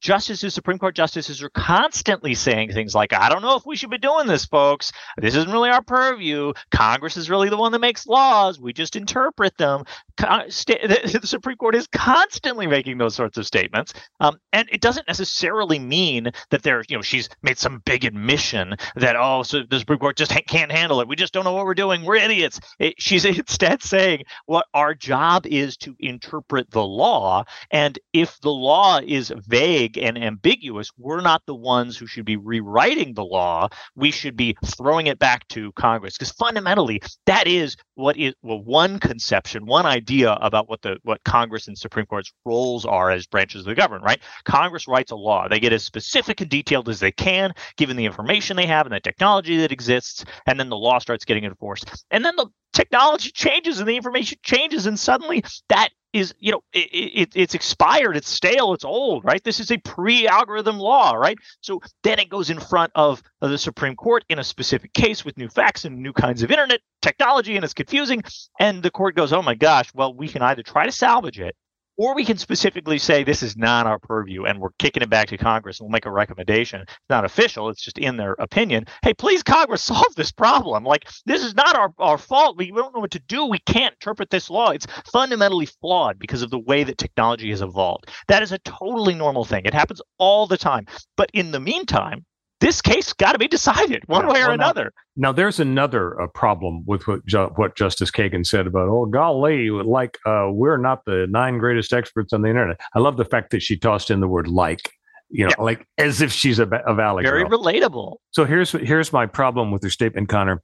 justices, 0.00 0.54
Supreme 0.54 0.78
Court 0.78 0.94
justices 0.94 1.42
are 1.42 1.50
constantly 1.50 2.34
saying 2.34 2.72
things 2.72 2.94
like, 2.94 3.12
I 3.12 3.28
don't 3.28 3.42
know 3.42 3.56
if 3.56 3.66
we 3.66 3.76
should 3.76 3.90
be 3.90 3.98
doing 3.98 4.26
this, 4.26 4.46
folks. 4.46 4.92
This 5.18 5.34
isn't 5.34 5.52
really 5.52 5.70
our 5.70 5.82
purview. 5.82 6.52
Congress 6.70 7.16
is 7.16 7.28
really 7.28 7.50
the 7.50 7.56
one 7.56 7.72
that 7.72 7.80
makes 7.80 8.06
laws. 8.06 8.58
We 8.58 8.72
just 8.72 8.96
interpret 8.96 9.56
them. 9.58 9.84
the 10.16 11.20
Supreme 11.24 11.56
Court 11.56 11.74
is 11.74 11.86
constantly 11.88 12.66
making 12.66 12.98
those 12.98 13.14
sorts 13.14 13.38
of 13.38 13.46
statements. 13.46 13.92
Um, 14.20 14.38
and 14.52 14.68
it 14.72 14.80
doesn't 14.80 15.08
necessarily 15.08 15.78
mean 15.78 16.30
that 16.50 16.62
there, 16.62 16.82
you 16.88 16.96
know, 16.96 17.02
she's 17.02 17.28
made 17.42 17.58
some 17.58 17.82
big 17.84 18.04
admission 18.04 18.76
that, 18.96 19.16
oh, 19.18 19.42
so 19.42 19.62
the 19.68 19.78
Supreme 19.78 19.98
Court 19.98 20.16
just 20.16 20.32
can't 20.46 20.72
handle 20.72 21.00
it. 21.00 21.08
We 21.08 21.16
just 21.16 21.32
don't 21.32 21.44
know 21.44 21.52
what 21.52 21.66
we're 21.66 21.74
doing. 21.74 22.04
We're 22.04 22.16
idiots. 22.16 22.60
It, 22.78 22.94
she's 22.98 23.24
instead 23.40 23.82
saying 23.82 24.24
what 24.46 24.66
our 24.74 24.94
job 24.94 25.46
is 25.46 25.76
to 25.78 25.94
interpret 25.98 26.70
the 26.70 26.84
law. 26.84 27.44
And 27.70 27.98
if 28.12 28.40
the 28.40 28.50
law 28.50 29.00
is 29.04 29.30
vague 29.50 29.98
and 29.98 30.16
ambiguous, 30.16 30.90
we're 30.96 31.20
not 31.20 31.42
the 31.46 31.54
ones 31.54 31.98
who 31.98 32.06
should 32.06 32.24
be 32.24 32.36
rewriting 32.36 33.14
the 33.14 33.24
law. 33.24 33.68
We 33.96 34.10
should 34.10 34.36
be 34.36 34.56
throwing 34.64 35.08
it 35.08 35.18
back 35.18 35.46
to 35.48 35.72
Congress 35.72 36.16
because 36.16 36.30
fundamentally 36.32 37.02
that 37.26 37.46
is 37.46 37.76
what 37.94 38.16
is 38.16 38.34
well 38.42 38.62
one 38.62 38.98
conception, 38.98 39.66
one 39.66 39.86
idea 39.86 40.32
about 40.40 40.68
what 40.68 40.82
the 40.82 40.98
what 41.02 41.22
Congress 41.24 41.66
and 41.68 41.76
Supreme 41.76 42.06
Court's 42.06 42.32
roles 42.44 42.86
are 42.86 43.10
as 43.10 43.26
branches 43.26 43.62
of 43.62 43.66
the 43.66 43.74
government. 43.74 44.04
Right? 44.04 44.20
Congress 44.44 44.86
writes 44.86 45.10
a 45.10 45.16
law. 45.16 45.48
They 45.48 45.60
get 45.60 45.72
as 45.72 45.84
specific 45.84 46.40
and 46.40 46.48
detailed 46.48 46.88
as 46.88 47.00
they 47.00 47.12
can, 47.12 47.52
given 47.76 47.96
the 47.96 48.06
information 48.06 48.56
they 48.56 48.66
have 48.66 48.86
and 48.86 48.94
the 48.94 49.00
technology 49.00 49.56
that 49.58 49.72
exists, 49.72 50.24
and 50.46 50.58
then 50.58 50.68
the 50.68 50.76
law 50.76 50.98
starts 50.98 51.24
getting 51.24 51.44
enforced. 51.44 52.04
And 52.10 52.24
then 52.24 52.36
the 52.36 52.46
technology 52.72 53.30
changes 53.30 53.80
and 53.80 53.88
the 53.88 53.96
information 53.96 54.38
changes 54.42 54.86
and 54.86 54.98
suddenly 54.98 55.42
that 55.68 55.90
is 56.12 56.34
you 56.38 56.52
know 56.52 56.62
it, 56.72 56.88
it, 56.92 57.32
it's 57.34 57.54
expired 57.54 58.16
it's 58.16 58.28
stale 58.28 58.72
it's 58.72 58.84
old 58.84 59.24
right? 59.24 59.42
This 59.44 59.60
is 59.60 59.70
a 59.70 59.78
pre-algorithm 59.78 60.78
law 60.78 61.12
right? 61.12 61.38
So 61.60 61.80
then 62.02 62.18
it 62.18 62.28
goes 62.28 62.50
in 62.50 62.58
front 62.58 62.92
of, 62.94 63.22
of 63.40 63.50
the 63.50 63.58
supreme 63.58 63.96
court 63.96 64.24
in 64.28 64.38
a 64.38 64.44
specific 64.44 64.92
case 64.92 65.24
with 65.24 65.36
new 65.36 65.48
facts 65.48 65.84
and 65.84 65.98
new 65.98 66.12
kinds 66.12 66.42
of 66.42 66.50
internet 66.50 66.80
technology 67.02 67.56
and 67.56 67.64
it's 67.64 67.74
confusing 67.74 68.22
and 68.58 68.82
the 68.82 68.90
court 68.90 69.14
goes 69.14 69.32
oh 69.32 69.42
my 69.42 69.54
gosh 69.54 69.92
well 69.94 70.14
we 70.14 70.28
can 70.28 70.42
either 70.42 70.62
try 70.62 70.86
to 70.86 70.92
salvage 70.92 71.40
it 71.40 71.56
or 72.00 72.14
we 72.14 72.24
can 72.24 72.38
specifically 72.38 72.96
say 72.98 73.22
this 73.22 73.42
is 73.42 73.58
not 73.58 73.86
our 73.86 73.98
purview 73.98 74.44
and 74.44 74.58
we're 74.58 74.70
kicking 74.78 75.02
it 75.02 75.10
back 75.10 75.28
to 75.28 75.36
Congress 75.36 75.78
and 75.78 75.84
we'll 75.84 75.92
make 75.92 76.06
a 76.06 76.10
recommendation. 76.10 76.80
It's 76.80 76.96
not 77.10 77.26
official, 77.26 77.68
it's 77.68 77.82
just 77.82 77.98
in 77.98 78.16
their 78.16 78.32
opinion. 78.38 78.86
Hey, 79.02 79.12
please, 79.12 79.42
Congress, 79.42 79.82
solve 79.90 80.14
this 80.16 80.32
problem. 80.32 80.82
Like, 80.82 81.06
this 81.26 81.44
is 81.44 81.54
not 81.54 81.76
our, 81.76 81.92
our 81.98 82.16
fault. 82.16 82.56
We, 82.56 82.72
we 82.72 82.80
don't 82.80 82.94
know 82.94 83.02
what 83.02 83.10
to 83.10 83.22
do. 83.28 83.44
We 83.44 83.58
can't 83.58 83.92
interpret 83.92 84.30
this 84.30 84.48
law. 84.48 84.70
It's 84.70 84.86
fundamentally 85.12 85.66
flawed 85.66 86.18
because 86.18 86.40
of 86.40 86.48
the 86.48 86.58
way 86.58 86.84
that 86.84 86.96
technology 86.96 87.50
has 87.50 87.60
evolved. 87.60 88.08
That 88.28 88.42
is 88.42 88.52
a 88.52 88.58
totally 88.60 89.14
normal 89.14 89.44
thing. 89.44 89.66
It 89.66 89.74
happens 89.74 90.00
all 90.16 90.46
the 90.46 90.56
time. 90.56 90.86
But 91.18 91.28
in 91.34 91.50
the 91.50 91.60
meantime, 91.60 92.24
this 92.60 92.80
case 92.82 93.12
got 93.12 93.32
to 93.32 93.38
be 93.38 93.48
decided 93.48 94.02
one 94.06 94.26
way 94.26 94.40
or 94.40 94.46
well, 94.46 94.52
another. 94.52 94.92
Now, 95.16 95.28
now, 95.28 95.32
there's 95.32 95.60
another 95.60 96.20
uh, 96.20 96.26
problem 96.28 96.84
with 96.86 97.06
what, 97.08 97.24
ju- 97.26 97.50
what 97.56 97.76
Justice 97.76 98.10
Kagan 98.10 98.46
said 98.46 98.66
about, 98.66 98.88
oh, 98.88 99.06
golly, 99.06 99.70
like 99.70 100.18
uh, 100.26 100.48
we're 100.50 100.76
not 100.76 101.04
the 101.04 101.26
nine 101.30 101.58
greatest 101.58 101.92
experts 101.92 102.32
on 102.32 102.42
the 102.42 102.48
internet. 102.48 102.80
I 102.94 102.98
love 103.00 103.16
the 103.16 103.24
fact 103.24 103.50
that 103.50 103.62
she 103.62 103.76
tossed 103.76 104.10
in 104.10 104.20
the 104.20 104.28
word 104.28 104.46
like 104.48 104.90
you 105.30 105.44
know, 105.44 105.52
Yeah. 105.58 105.62
like 105.64 105.86
as 105.96 106.20
if 106.20 106.32
she's 106.32 106.58
a, 106.58 106.66
a 106.86 106.94
valley 106.94 107.22
Very 107.22 107.44
girl. 107.44 107.62
relatable. 107.62 108.16
So 108.32 108.44
here's 108.44 108.72
here's 108.72 109.12
my 109.12 109.26
problem 109.26 109.70
with 109.70 109.82
your 109.82 109.90
statement, 109.90 110.28
Connor. 110.28 110.60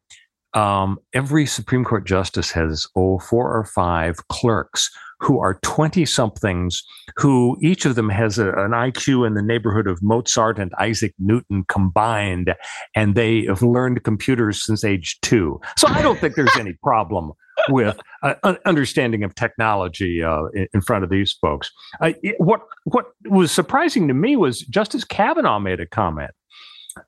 Um, 0.55 0.99
every 1.13 1.47
Supreme 1.47 1.85
Court 1.85 2.07
justice 2.07 2.51
has 2.51 2.87
oh 2.97 3.19
four 3.21 3.55
or 3.57 3.65
five 3.65 4.17
clerks 4.29 4.91
who 5.21 5.39
are 5.41 5.59
twenty 5.63 6.05
somethings, 6.05 6.83
who 7.17 7.57
each 7.61 7.85
of 7.87 7.95
them 7.95 8.09
has 8.11 8.39
a, 8.39 8.49
an 8.51 8.73
IQ 8.73 9.27
in 9.27 9.35
the 9.35 9.43
neighborhood 9.43 9.87
of 9.87 10.03
Mozart 10.03 10.59
and 10.59 10.73
Isaac 10.79 11.15
Newton 11.19 11.65
combined, 11.69 12.55
and 12.95 13.15
they 13.15 13.45
have 13.47 13.63
learned 13.63 14.03
computers 14.05 14.65
since 14.65 14.85
age 14.85 15.19
two. 15.23 15.61
So 15.79 15.89
I 15.89 16.03
don't 16.03 16.19
think 16.21 16.35
there's 16.35 16.57
any 16.59 16.73
problem 16.83 17.33
with 17.71 17.99
uh, 18.23 18.35
understanding 18.67 19.25
of 19.25 19.35
technology 19.35 20.23
uh, 20.23 20.45
in, 20.53 20.69
in 20.75 20.81
front 20.83 21.05
of 21.05 21.11
these 21.11 21.33
folks. 21.41 21.71
Uh, 22.03 22.13
it- 22.23 22.37
what 22.39 22.61
what 22.85 23.07
was 23.29 23.51
surprising 23.51 24.09
to 24.09 24.15
me 24.15 24.37
was 24.37 24.61
Justice 24.61 25.05
Kavanaugh 25.05 25.59
made 25.59 25.81
a 25.81 25.87
comment. 25.87 26.33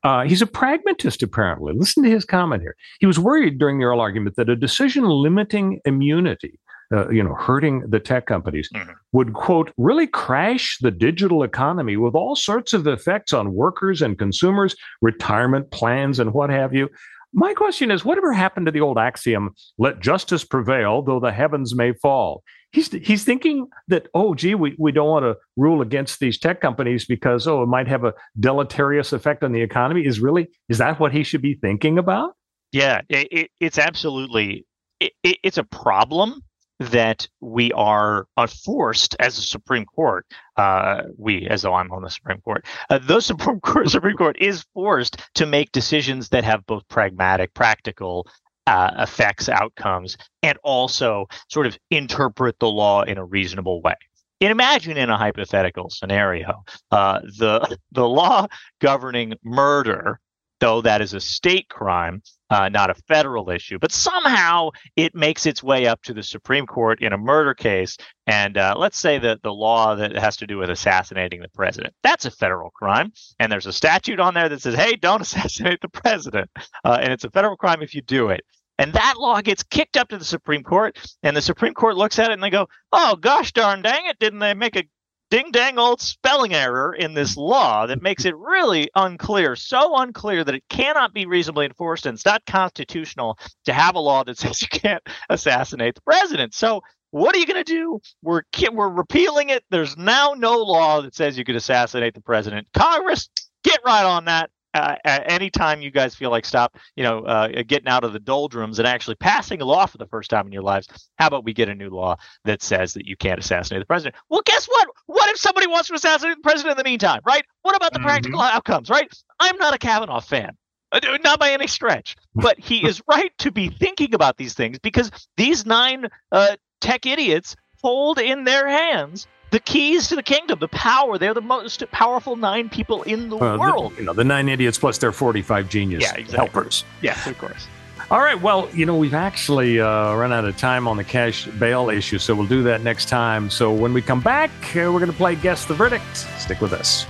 Uh, 0.05 0.25
he's 0.25 0.43
a 0.43 0.47
pragmatist, 0.47 1.23
apparently. 1.23 1.73
Listen 1.75 2.03
to 2.03 2.11
his 2.11 2.25
comment 2.25 2.61
here. 2.63 2.77
He 3.01 3.07
was 3.07 3.19
worried 3.19 3.59
during 3.59 3.79
the 3.79 3.85
oral 3.87 4.01
argument 4.01 4.37
that 4.37 4.51
a 4.51 4.57
decision 4.57 5.05
limiting 5.05 5.81
immunity, 5.87 6.59
uh, 6.93 7.09
you 7.11 7.23
know, 7.23 7.35
hurting 7.35 7.83
the 7.89 8.01
tech 8.01 8.27
companies, 8.27 8.69
Mhm. 8.75 8.95
would 9.13 9.33
quote 9.35 9.73
really 9.77 10.07
crash 10.07 10.79
the 10.81 10.91
digital 10.91 11.43
economy 11.43 11.97
with 11.97 12.15
all 12.15 12.35
sorts 12.35 12.73
of 12.73 12.87
effects 12.87 13.33
on 13.33 13.53
workers 13.53 14.01
and 14.01 14.19
consumers, 14.19 14.75
retirement 15.03 15.71
plans, 15.71 16.19
and 16.19 16.33
what 16.33 16.51
have 16.51 16.75
you. 16.75 16.89
My 17.35 17.53
question 17.53 17.91
is, 17.91 18.07
whatever 18.07 18.33
happened 18.33 18.67
to 18.67 18.73
the 18.73 18.81
old 18.81 18.97
axiom, 18.97 19.51
"Let 19.77 20.01
justice 20.01 20.45
prevail, 20.45 21.03
though 21.03 21.21
the 21.21 21.33
heavens 21.33 21.75
may 21.75 21.93
fall"? 21.93 22.43
He's 22.73 22.91
he's 22.91 23.25
thinking 23.25 23.67
that, 23.89 24.09
oh, 24.15 24.35
gee, 24.35 24.55
we, 24.55 24.75
we 24.79 24.93
don't 24.93 25.09
want 25.09 25.25
to 25.25 25.37
rule 25.57 25.83
against 25.83 26.21
these 26.21 26.39
tech 26.39 26.61
companies 26.61 27.05
because 27.05 27.47
oh, 27.47 27.63
it 27.63 27.67
might 27.67 27.89
have 27.89 28.05
a 28.05 28.15
deleterious 28.41 29.13
effect 29.13 29.45
on 29.45 29.53
the 29.53 29.61
economy. 29.61 30.07
Is 30.07 30.21
really 30.21 30.49
is 30.71 30.79
that 30.79 31.01
what 31.01 31.13
he 31.13 31.23
should 31.23 31.43
be 31.43 31.55
thinking 31.55 31.99
about? 31.99 32.35
Yeah, 32.73 33.03
it, 33.09 33.29
it, 33.31 33.51
it's 33.61 33.79
absolutely 33.79 34.67
it, 35.01 35.13
it's 35.23 35.59
a 35.59 35.65
problem 35.65 36.43
that 36.79 37.29
we 37.41 37.73
are 37.73 38.27
forced 38.65 39.17
as 39.19 39.39
a 39.39 39.43
Supreme 39.43 39.85
Court. 39.85 40.27
Uh, 40.57 41.03
we, 41.17 41.47
as 41.49 41.63
though 41.63 41.75
I'm 41.75 41.91
on 41.93 42.03
the 42.03 42.11
Supreme 42.11 42.41
Court, 42.41 42.65
uh, 42.91 42.99
the 42.99 43.21
Supreme 43.21 43.61
Court, 43.61 43.89
Supreme 43.91 44.17
Court 44.17 44.37
is 44.41 44.65
forced 44.75 45.19
to 45.35 45.47
make 45.47 45.73
decisions 45.73 46.29
that 46.31 46.45
have 46.45 46.67
both 46.67 46.87
pragmatic, 46.89 47.55
practical 47.55 48.29
uh, 48.67 48.91
effects, 48.99 49.49
outcomes, 49.49 50.17
and 50.43 50.59
also 50.63 51.27
sort 51.49 51.67
of 51.67 51.79
interpret 51.91 52.59
the 52.59 52.69
law 52.69 53.03
in 53.03 53.19
a 53.19 53.25
reasonable 53.25 53.81
way. 53.81 53.95
And 54.41 54.51
imagine 54.51 54.97
in 54.97 55.11
a 55.11 55.17
hypothetical 55.17 55.91
scenario, 55.91 56.65
uh, 56.91 57.21
the 57.39 57.79
the 57.93 58.09
law 58.09 58.47
governing 58.81 59.35
murder, 59.43 60.21
though 60.61 60.83
that 60.83 61.01
is 61.01 61.15
a 61.15 61.21
state 61.21 61.69
crime, 61.69 62.23
uh, 62.51 62.69
not 62.69 62.91
a 62.91 62.95
federal 62.95 63.51
issue, 63.51 63.79
but 63.79 63.93
somehow 63.93 64.71
it 64.97 65.15
makes 65.15 65.47
its 65.47 65.63
way 65.63 65.87
up 65.87 66.03
to 66.03 66.15
the 66.15 66.23
Supreme 66.23 66.67
Court 66.67 67.03
in 67.03 67.13
a 67.13 67.19
murder 67.19 67.55
case. 67.55 67.97
And 68.27 68.57
uh, 68.57 68.75
let's 68.77 68.99
say 68.99 69.19
that 69.19 69.43
the 69.43 69.53
law 69.53 69.95
that 69.95 70.17
has 70.17 70.37
to 70.39 70.47
do 70.47 70.59
with 70.59 70.71
assassinating 70.71 71.41
the 71.41 71.49
president, 71.49 71.95
that's 72.03 72.25
a 72.25 72.31
federal 72.31 72.71
crime. 72.71 73.13
And 73.39 73.51
there's 73.51 73.67
a 73.67 73.73
statute 73.73 74.21
on 74.21 74.35
there 74.35 74.49
that 74.49 74.63
says, 74.63 74.75
hey, 74.75 74.97
don't 74.97 75.21
assassinate 75.23 75.81
the 75.81 75.89
president. 75.89 76.51
Uh, 76.85 76.99
and 77.01 77.13
it's 77.13 77.25
a 77.25 77.31
federal 77.31 77.57
crime 77.57 77.83
if 77.83 77.95
you 77.95 78.03
do 78.03 78.29
it. 78.31 78.43
And 78.79 78.93
that 78.93 79.15
law 79.19 79.41
gets 79.41 79.65
kicked 79.65 79.97
up 79.97 80.09
to 80.11 80.19
the 80.19 80.25
Supreme 80.25 80.63
Court, 80.63 80.97
and 81.25 81.37
the 81.37 81.43
Supreme 81.43 81.75
Court 81.75 81.97
looks 81.97 82.21
at 82.21 82.31
it 82.31 82.35
and 82.35 82.43
they 82.43 82.51
go, 82.51 82.69
oh, 82.93 83.17
gosh 83.17 83.53
darn 83.53 83.83
dang 83.83 84.07
it, 84.07 84.21
didn't 84.21 84.39
they 84.39 84.55
make 84.55 84.77
a 84.77 84.85
ding 85.31 85.51
dang 85.51 85.79
old 85.79 86.01
spelling 86.01 86.55
error 86.55 86.95
in 86.95 87.15
this 87.15 87.37
law 87.37 87.87
that 87.87 88.03
makes 88.03 88.25
it 88.25 88.37
really 88.37 88.89
unclear, 88.95 89.57
so 89.57 89.97
unclear 89.97 90.45
that 90.45 90.55
it 90.55 90.65
cannot 90.69 91.13
be 91.13 91.27
reasonably 91.27 91.67
enforced 91.67 92.07
and 92.07 92.15
it's 92.15 92.25
not 92.25 92.45
constitutional 92.47 93.39
to 93.65 93.73
have 93.73 93.95
a 93.95 94.01
law 94.01 94.25
that 94.25 94.39
says 94.39 94.63
you 94.63 94.69
can't 94.69 95.03
assassinate 95.29 95.95
the 95.95 96.03
president. 96.03 96.55
So 96.55 96.83
what 97.11 97.35
are 97.35 97.39
you 97.39 97.47
going 97.47 97.65
to 97.65 97.73
do? 97.73 98.01
We're 98.23 98.43
we're 98.73 98.89
repealing 98.89 99.49
it. 99.49 99.65
There's 99.71 99.97
now 99.97 100.35
no 100.37 100.59
law 100.59 101.01
that 101.01 101.15
says 101.15 101.39
you 101.39 101.45
could 101.45 101.57
assassinate 101.57 102.15
the 102.15 102.21
president. 102.21 102.69
Congress, 102.75 103.29
get 103.65 103.81
right 103.85 104.05
on 104.05 104.27
that. 104.27 104.51
Uh, 104.79 104.97
at 105.05 105.31
any 105.31 105.51
time 105.51 105.81
you 105.83 105.91
guys 105.91 106.15
feel 106.15 106.31
like 106.31 106.45
stop, 106.45 106.77
you 106.97 107.03
know, 107.03 107.21
uh, 107.25 107.49
getting 107.67 107.89
out 107.89 108.05
of 108.05 108.13
the 108.13 108.21
doldrums 108.21 108.79
and 108.79 108.87
actually 108.87 109.17
passing 109.17 109.61
a 109.61 109.65
law 109.65 109.87
for 109.87 109.99
the 109.99 110.07
first 110.07 110.31
time 110.31 110.47
in 110.47 110.53
your 110.53 110.63
lives, 110.63 110.87
how 111.19 111.27
about 111.27 111.45
we 111.45 111.53
get 111.53 111.69
a 111.69 111.75
new 111.75 111.91
law 111.91 112.17
that 112.45 112.63
says 112.63 112.95
that 112.95 113.07
you 113.07 113.17
can't 113.17 113.39
assassinate 113.41 113.81
the 113.81 113.87
president? 113.87 114.15
Well, 114.29 114.43
guess 114.45 114.67
what? 114.67 114.89
What 115.07 115.29
if 115.31 115.39
somebody 115.39 115.67
wants 115.67 115.89
to 115.89 115.95
assassinate 115.95 116.37
the 116.37 116.43
president 116.43 116.73
in 116.73 116.77
the 116.85 116.89
meantime, 116.89 117.21
right? 117.27 117.45
What 117.63 117.77
about 117.77 117.93
the 117.93 117.99
Mhm. 117.99 118.05
practical 118.05 118.41
outcomes, 118.41 118.89
right? 118.91 119.11
I'm 119.41 119.57
not 119.59 119.75
a 119.75 119.79
Kavanaugh 119.79 120.21
fan. 120.21 120.57
Uh, 120.93 121.01
Not 121.23 121.39
by 121.39 121.51
any 121.53 121.67
stretch, 121.67 122.17
but 122.35 122.59
he 122.59 122.85
is 122.87 123.03
right 123.09 123.33
to 123.39 123.51
be 123.51 123.69
thinking 123.69 124.15
about 124.15 124.37
these 124.37 124.55
things 124.55 124.79
because 124.79 125.11
these 125.37 125.67
nine 125.67 126.07
uh, 126.33 126.57
tech 126.81 127.07
idiots 127.07 127.57
hold 127.83 128.19
in 128.19 128.45
their 128.45 128.69
hands 128.69 129.27
the 129.51 129.61
keys 129.61 130.09
to 130.09 130.15
the 130.17 130.23
kingdom, 130.23 130.59
the 130.59 130.69
power. 130.69 131.19
They're 131.19 131.35
the 131.35 131.41
most 131.41 131.83
powerful 131.91 132.37
nine 132.37 132.69
people 132.69 133.03
in 133.05 133.29
the 133.31 133.37
Uh, 133.37 133.53
the- 133.53 133.59
world. 133.59 133.93
you 133.99 134.05
know, 134.05 134.13
the 134.13 134.25
nine 134.25 134.49
idiots 134.49 134.79
plus 134.79 134.99
their 134.99 135.13
forty-five 135.13 135.69
genius 135.69 136.03
Yeah, 136.03 136.15
exactly. 136.15 136.37
helpers. 136.37 136.85
yes, 137.03 137.27
of 137.27 137.39
course. 137.39 137.67
All 138.11 138.21
right. 138.21 138.41
Well, 138.41 138.69
you 138.73 138.87
know, 138.87 138.97
we've 138.97 139.13
actually 139.13 139.81
uh, 139.81 140.15
run 140.15 140.33
out 140.33 140.47
of 140.47 140.57
time 140.57 140.89
on 140.89 140.97
the 140.97 141.05
cash 141.05 141.45
bail 141.59 141.91
issue, 141.91 142.19
so 142.19 142.35
we'll 142.35 142.47
do 142.47 142.63
that 142.63 142.81
next 142.83 143.09
time. 143.09 143.51
So 143.51 143.71
when 143.71 143.93
we 143.93 144.01
come 144.01 144.21
back, 144.23 144.51
uh, 144.71 144.91
we're 144.91 144.99
going 145.01 145.11
to 145.11 145.17
play 145.17 145.35
Guess 145.35 145.67
the 145.67 145.75
Verdict. 145.75 146.05
Stick 146.39 146.61
with 146.63 146.73
us. 146.73 147.05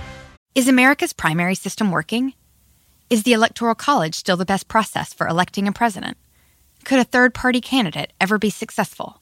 Is 0.55 0.67
America's 0.67 1.13
primary 1.13 1.55
system 1.55 1.89
working? 1.91 2.33
Is 3.09 3.23
the 3.23 3.31
Electoral 3.33 3.75
College 3.75 4.13
still 4.15 4.35
the 4.35 4.45
best 4.45 4.67
process 4.67 5.13
for 5.13 5.25
electing 5.27 5.67
a 5.69 5.71
president? 5.71 6.17
Could 6.83 6.99
a 6.99 7.03
third 7.05 7.33
party 7.33 7.61
candidate 7.61 8.11
ever 8.19 8.37
be 8.37 8.49
successful? 8.49 9.21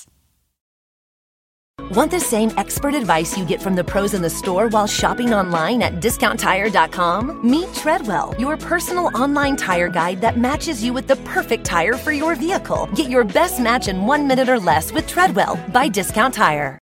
Want 1.91 2.09
the 2.09 2.21
same 2.21 2.51
expert 2.55 2.95
advice 2.95 3.37
you 3.37 3.43
get 3.43 3.61
from 3.61 3.75
the 3.75 3.83
pros 3.83 4.13
in 4.13 4.21
the 4.21 4.29
store 4.29 4.69
while 4.69 4.87
shopping 4.87 5.33
online 5.33 5.81
at 5.81 5.95
discounttire.com? 5.95 7.45
Meet 7.45 7.73
Treadwell, 7.73 8.33
your 8.39 8.55
personal 8.55 9.11
online 9.13 9.57
tire 9.57 9.89
guide 9.89 10.21
that 10.21 10.37
matches 10.37 10.81
you 10.81 10.93
with 10.93 11.05
the 11.05 11.17
perfect 11.17 11.65
tire 11.65 11.95
for 11.95 12.13
your 12.13 12.33
vehicle. 12.35 12.87
Get 12.95 13.09
your 13.09 13.25
best 13.25 13.59
match 13.59 13.89
in 13.89 14.05
one 14.05 14.25
minute 14.25 14.47
or 14.47 14.57
less 14.57 14.93
with 14.93 15.05
Treadwell 15.05 15.59
by 15.73 15.89
Discount 15.89 16.33
Tire. 16.33 16.79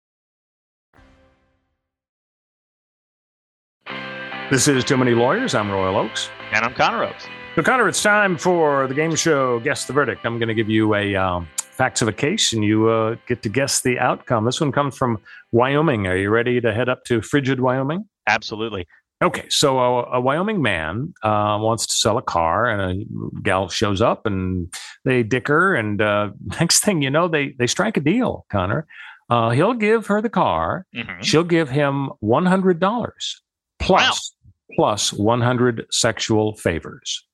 This 4.49 4.69
is 4.69 4.85
Too 4.85 4.95
Many 4.95 5.15
Lawyers. 5.15 5.53
I'm 5.53 5.69
Royal 5.69 5.97
Oakes. 5.97 6.29
And 6.53 6.63
I'm 6.63 6.73
Connor 6.75 7.03
Oakes. 7.03 7.25
So, 7.55 7.61
Connor, 7.61 7.89
it's 7.89 8.01
time 8.01 8.37
for 8.37 8.87
the 8.87 8.93
game 8.93 9.15
show 9.15 9.59
Guess 9.59 9.83
the 9.83 9.91
Verdict. 9.91 10.25
I'm 10.25 10.39
going 10.39 10.47
to 10.47 10.53
give 10.53 10.69
you 10.69 10.95
a 10.95 11.13
um, 11.17 11.49
facts 11.73 12.01
of 12.01 12.07
a 12.07 12.13
case, 12.13 12.53
and 12.53 12.63
you 12.63 12.87
uh, 12.87 13.15
get 13.27 13.41
to 13.43 13.49
guess 13.49 13.81
the 13.81 13.99
outcome. 13.99 14.45
This 14.45 14.61
one 14.61 14.71
comes 14.71 14.95
from 14.95 15.19
Wyoming. 15.51 16.07
Are 16.07 16.15
you 16.15 16.29
ready 16.29 16.61
to 16.61 16.73
head 16.73 16.87
up 16.89 17.03
to 17.05 17.21
frigid 17.21 17.59
Wyoming? 17.59 18.07
Absolutely. 18.27 18.87
Okay, 19.21 19.47
so 19.49 19.79
a, 19.79 20.03
a 20.17 20.21
Wyoming 20.21 20.61
man 20.61 21.13
uh, 21.23 21.57
wants 21.61 21.87
to 21.87 21.93
sell 21.93 22.17
a 22.17 22.21
car, 22.21 22.69
and 22.69 22.81
a 23.01 23.41
gal 23.41 23.69
shows 23.69 24.01
up, 24.01 24.25
and 24.25 24.73
they 25.05 25.23
dicker, 25.23 25.73
and 25.73 26.01
uh, 26.01 26.31
next 26.59 26.83
thing 26.83 27.01
you 27.01 27.09
know, 27.09 27.27
they 27.27 27.53
they 27.57 27.67
strike 27.67 27.97
a 27.97 28.01
deal. 28.01 28.45
Connor, 28.51 28.85
uh, 29.29 29.49
he'll 29.51 29.73
give 29.73 30.07
her 30.07 30.21
the 30.21 30.29
car. 30.29 30.85
Mhm. 30.95 31.23
She'll 31.23 31.43
give 31.43 31.69
him 31.69 32.09
one 32.19 32.45
hundred 32.45 32.79
dollars 32.79 33.41
plus 33.79 34.03
plus 34.03 34.33
plus 34.75 35.13
one 35.13 35.41
hundred 35.41 35.85
sexual 35.89 36.55
favors. 36.57 37.25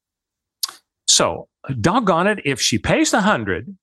So, 1.08 1.47
doggone 1.82 2.28
it, 2.28 2.39
if 2.45 2.62
she 2.62 2.78
pays 2.78 3.10
the 3.12 3.21
hundred, 3.21 3.75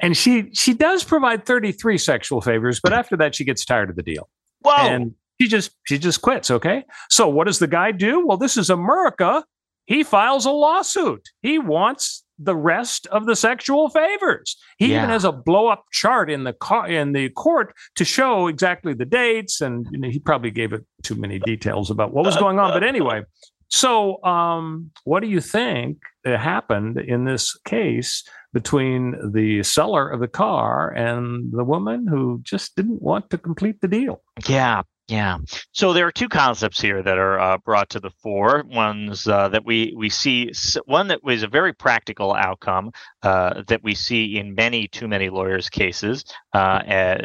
and 0.00 0.16
she 0.16 0.50
she 0.52 0.74
does 0.74 1.04
provide 1.04 1.44
thirty 1.44 1.72
three 1.72 1.98
sexual 1.98 2.40
favors, 2.40 2.80
but 2.80 2.92
after 2.92 3.16
that, 3.16 3.34
she 3.34 3.44
gets 3.44 3.64
tired 3.64 3.90
of 3.90 3.96
the 3.96 4.02
deal. 4.02 4.28
Whoa. 4.62 4.76
and 4.76 5.14
she 5.40 5.48
just 5.48 5.70
she 5.84 5.98
just 5.98 6.20
quits 6.22 6.50
okay? 6.50 6.84
So 7.08 7.28
what 7.28 7.46
does 7.46 7.58
the 7.58 7.66
guy 7.66 7.92
do? 7.92 8.26
Well 8.26 8.36
this 8.36 8.56
is 8.56 8.70
america. 8.70 9.44
He 9.86 10.02
files 10.04 10.44
a 10.44 10.50
lawsuit. 10.50 11.30
He 11.42 11.58
wants 11.58 12.24
the 12.38 12.54
rest 12.54 13.06
of 13.08 13.26
the 13.26 13.34
sexual 13.34 13.88
favors. 13.88 14.56
He 14.78 14.92
even 14.94 15.08
has 15.08 15.24
a 15.24 15.32
blow 15.32 15.68
up 15.68 15.86
chart 15.92 16.30
in 16.30 16.44
the 16.44 16.52
car 16.52 16.86
in 16.88 17.12
the 17.12 17.28
court 17.30 17.74
to 17.96 18.04
show 18.04 18.46
exactly 18.48 18.94
the 18.94 19.04
dates 19.04 19.60
and 19.60 19.86
you 19.90 19.98
know, 19.98 20.08
he 20.10 20.18
probably 20.18 20.50
gave 20.50 20.72
it 20.72 20.84
too 21.02 21.14
many 21.16 21.38
details 21.38 21.90
about 21.90 22.12
what 22.12 22.24
was 22.24 22.36
going 22.36 22.58
on 22.58 22.72
but 22.72 22.84
anyway. 22.84 23.22
So 23.68 24.22
um 24.24 24.90
what 25.04 25.20
do 25.20 25.26
you 25.28 25.40
think 25.40 25.98
happened 26.24 26.98
in 26.98 27.24
this 27.24 27.58
case 27.64 28.24
between 28.52 29.32
the 29.32 29.62
seller 29.62 30.08
of 30.08 30.20
the 30.20 30.28
car 30.28 30.90
and 30.90 31.52
the 31.52 31.64
woman 31.64 32.06
who 32.06 32.40
just 32.42 32.74
didn't 32.76 33.00
want 33.00 33.30
to 33.30 33.38
complete 33.38 33.80
the 33.80 33.88
deal. 33.88 34.22
Yeah, 34.48 34.82
yeah. 35.10 35.38
So 35.72 35.92
there 35.92 36.06
are 36.06 36.12
two 36.12 36.28
concepts 36.28 36.80
here 36.80 37.02
that 37.02 37.18
are 37.18 37.40
uh, 37.40 37.58
brought 37.58 37.90
to 37.90 38.00
the 38.00 38.10
fore. 38.22 38.62
One's 38.68 39.26
uh, 39.26 39.48
that 39.48 39.64
we 39.64 39.92
we 39.96 40.08
see 40.08 40.52
one 40.84 41.08
that 41.08 41.24
was 41.24 41.42
a 41.42 41.48
very 41.48 41.72
practical 41.72 42.32
outcome 42.32 42.92
uh, 43.24 43.62
that 43.66 43.82
we 43.82 43.96
see 43.96 44.38
in 44.38 44.54
many 44.54 44.86
too 44.86 45.08
many 45.08 45.28
lawyers 45.28 45.68
cases 45.68 46.24
uh, 46.54 46.58
uh, 46.58 47.18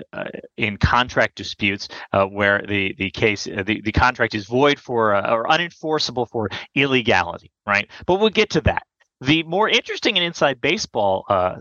in 0.57 0.77
contract 0.77 1.35
disputes 1.35 1.87
uh, 2.11 2.25
where 2.25 2.63
the 2.67 2.95
the 2.97 3.11
case 3.11 3.43
the, 3.43 3.81
the 3.81 3.91
contract 3.91 4.33
is 4.33 4.47
void 4.47 4.79
for 4.79 5.15
or 5.15 5.45
unenforceable 5.45 6.27
for 6.27 6.49
illegality. 6.73 7.51
Right. 7.67 7.87
But 8.07 8.19
we'll 8.19 8.29
get 8.29 8.49
to 8.51 8.61
that. 8.61 8.83
The 9.21 9.43
more 9.43 9.69
interesting 9.69 10.17
and 10.17 10.25
inside 10.25 10.59
baseball 10.59 11.25
uh, 11.29 11.55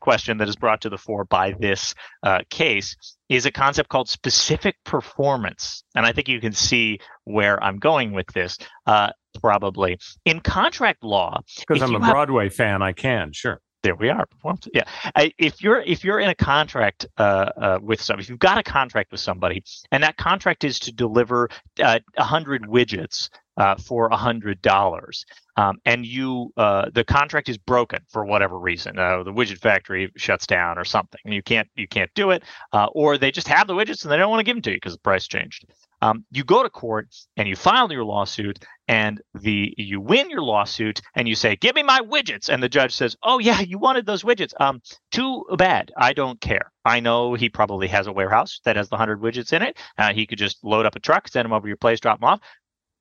question 0.00 0.38
that 0.38 0.48
is 0.48 0.56
brought 0.56 0.80
to 0.82 0.88
the 0.88 0.96
fore 0.96 1.24
by 1.24 1.52
this 1.52 1.94
uh, 2.22 2.40
case 2.48 2.96
is 3.28 3.44
a 3.46 3.50
concept 3.50 3.90
called 3.90 4.08
specific 4.08 4.76
performance. 4.84 5.84
And 5.94 6.06
I 6.06 6.12
think 6.12 6.28
you 6.28 6.40
can 6.40 6.52
see 6.52 6.98
where 7.24 7.62
I'm 7.62 7.78
going 7.78 8.12
with 8.12 8.26
this, 8.28 8.56
uh, 8.86 9.10
probably. 9.40 9.98
In 10.24 10.40
contract 10.40 11.04
law, 11.04 11.40
because 11.58 11.82
I'm 11.82 11.94
a 11.94 12.04
have, 12.04 12.12
Broadway 12.12 12.48
fan, 12.48 12.80
I 12.82 12.92
can, 12.92 13.32
sure. 13.32 13.60
There 13.82 13.94
we 13.94 14.08
are. 14.08 14.26
Yeah, 14.72 14.84
I, 15.14 15.34
if 15.36 15.62
you're 15.62 15.82
if 15.82 16.04
you're 16.04 16.18
in 16.18 16.30
a 16.30 16.34
contract 16.34 17.04
uh, 17.18 17.50
uh, 17.54 17.78
with 17.82 18.00
somebody, 18.00 18.24
if 18.24 18.30
you've 18.30 18.38
got 18.38 18.56
a 18.56 18.62
contract 18.62 19.12
with 19.12 19.20
somebody, 19.20 19.62
and 19.92 20.02
that 20.02 20.16
contract 20.16 20.64
is 20.64 20.78
to 20.80 20.92
deliver 20.92 21.50
uh, 21.78 21.98
a 22.16 22.20
uh, 22.22 22.24
hundred 22.24 22.62
widgets 22.62 23.28
uh, 23.56 23.76
for 23.76 24.06
a 24.08 24.16
hundred 24.16 24.60
dollars, 24.62 25.24
um, 25.56 25.78
and 25.84 26.04
you 26.06 26.52
uh, 26.56 26.90
the 26.92 27.04
contract 27.04 27.48
is 27.48 27.58
broken 27.58 28.00
for 28.08 28.24
whatever 28.24 28.58
reason, 28.58 28.98
uh, 28.98 29.22
the 29.22 29.32
widget 29.32 29.58
factory 29.58 30.12
shuts 30.16 30.46
down 30.46 30.78
or 30.78 30.84
something, 30.84 31.20
you 31.24 31.42
can't 31.42 31.68
you 31.74 31.88
can't 31.88 32.10
do 32.14 32.30
it, 32.30 32.42
uh, 32.72 32.86
or 32.92 33.18
they 33.18 33.30
just 33.30 33.48
have 33.48 33.66
the 33.66 33.74
widgets 33.74 34.02
and 34.02 34.12
they 34.12 34.16
don't 34.16 34.30
want 34.30 34.40
to 34.40 34.44
give 34.44 34.56
them 34.56 34.62
to 34.62 34.70
you 34.70 34.76
because 34.76 34.94
the 34.94 35.00
price 35.00 35.26
changed. 35.26 35.66
Um, 36.02 36.26
you 36.30 36.44
go 36.44 36.62
to 36.62 36.68
court 36.68 37.08
and 37.36 37.48
you 37.48 37.56
file 37.56 37.90
your 37.90 38.04
lawsuit, 38.04 38.58
and 38.88 39.22
the 39.34 39.72
you 39.78 40.00
win 40.00 40.28
your 40.28 40.42
lawsuit, 40.42 41.00
and 41.14 41.26
you 41.26 41.34
say, 41.34 41.56
"Give 41.56 41.74
me 41.74 41.82
my 41.82 42.00
widgets," 42.00 42.50
and 42.50 42.62
the 42.62 42.68
judge 42.68 42.92
says, 42.92 43.16
"Oh 43.22 43.38
yeah, 43.38 43.60
you 43.60 43.78
wanted 43.78 44.04
those 44.04 44.22
widgets. 44.22 44.52
Um, 44.60 44.82
too 45.12 45.44
bad. 45.56 45.92
I 45.96 46.12
don't 46.12 46.40
care. 46.40 46.70
I 46.84 47.00
know 47.00 47.32
he 47.32 47.48
probably 47.48 47.88
has 47.88 48.06
a 48.06 48.12
warehouse 48.12 48.60
that 48.64 48.76
has 48.76 48.90
the 48.90 48.98
hundred 48.98 49.20
widgets 49.22 49.54
in 49.54 49.62
it. 49.62 49.78
Uh, 49.96 50.12
he 50.12 50.26
could 50.26 50.38
just 50.38 50.62
load 50.62 50.84
up 50.84 50.96
a 50.96 51.00
truck, 51.00 51.28
send 51.28 51.46
them 51.46 51.54
over 51.54 51.62
to 51.62 51.68
your 51.68 51.78
place, 51.78 52.00
drop 52.00 52.20
them 52.20 52.28
off. 52.28 52.40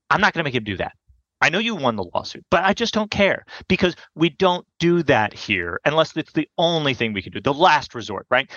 I'm 0.10 0.22
not 0.22 0.34
going 0.34 0.44
to 0.44 0.48
make 0.48 0.56
him 0.56 0.64
do 0.64 0.78
that. 0.78 0.94
I 1.44 1.50
know 1.50 1.60
you 1.60 1.76
won 1.76 1.98
the 1.98 2.06
lawsuit, 2.14 2.46
but 2.50 2.64
I 2.64 2.74
just 2.74 2.94
don't 2.94 3.12
care 3.12 3.44
because 3.68 3.98
we 4.16 4.30
don't 4.30 4.66
do 4.80 5.04
that 5.04 5.34
here 5.34 5.82
unless 5.84 6.16
it's 6.16 6.32
the 6.32 6.48
only 6.58 6.94
thing 6.94 7.12
we 7.12 7.22
can 7.22 7.34
do, 7.34 7.42
the 7.42 7.54
last 7.54 7.94
resort, 7.96 8.26
right? 8.30 8.50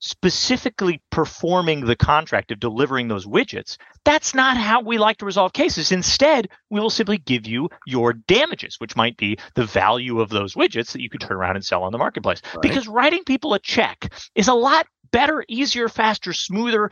Specifically 0.00 1.02
performing 1.10 1.84
the 1.84 1.94
contract 1.94 2.50
of 2.50 2.58
delivering 2.58 3.08
those 3.08 3.26
widgets, 3.26 3.76
that's 4.06 4.34
not 4.34 4.56
how 4.56 4.80
we 4.80 4.96
like 4.96 5.18
to 5.18 5.26
resolve 5.26 5.52
cases. 5.52 5.92
Instead, 5.92 6.48
we 6.70 6.80
will 6.80 6.88
simply 6.88 7.18
give 7.18 7.46
you 7.46 7.68
your 7.86 8.14
damages, 8.14 8.76
which 8.78 8.96
might 8.96 9.18
be 9.18 9.36
the 9.54 9.66
value 9.66 10.20
of 10.20 10.30
those 10.30 10.54
widgets 10.54 10.92
that 10.92 11.02
you 11.02 11.10
could 11.10 11.20
turn 11.20 11.36
around 11.36 11.56
and 11.56 11.64
sell 11.64 11.82
on 11.82 11.92
the 11.92 11.98
marketplace. 11.98 12.40
Right. 12.54 12.62
Because 12.62 12.88
writing 12.88 13.24
people 13.24 13.52
a 13.52 13.58
check 13.58 14.10
is 14.34 14.48
a 14.48 14.54
lot 14.54 14.86
better, 15.12 15.44
easier, 15.48 15.88
faster, 15.88 16.32
smoother, 16.32 16.90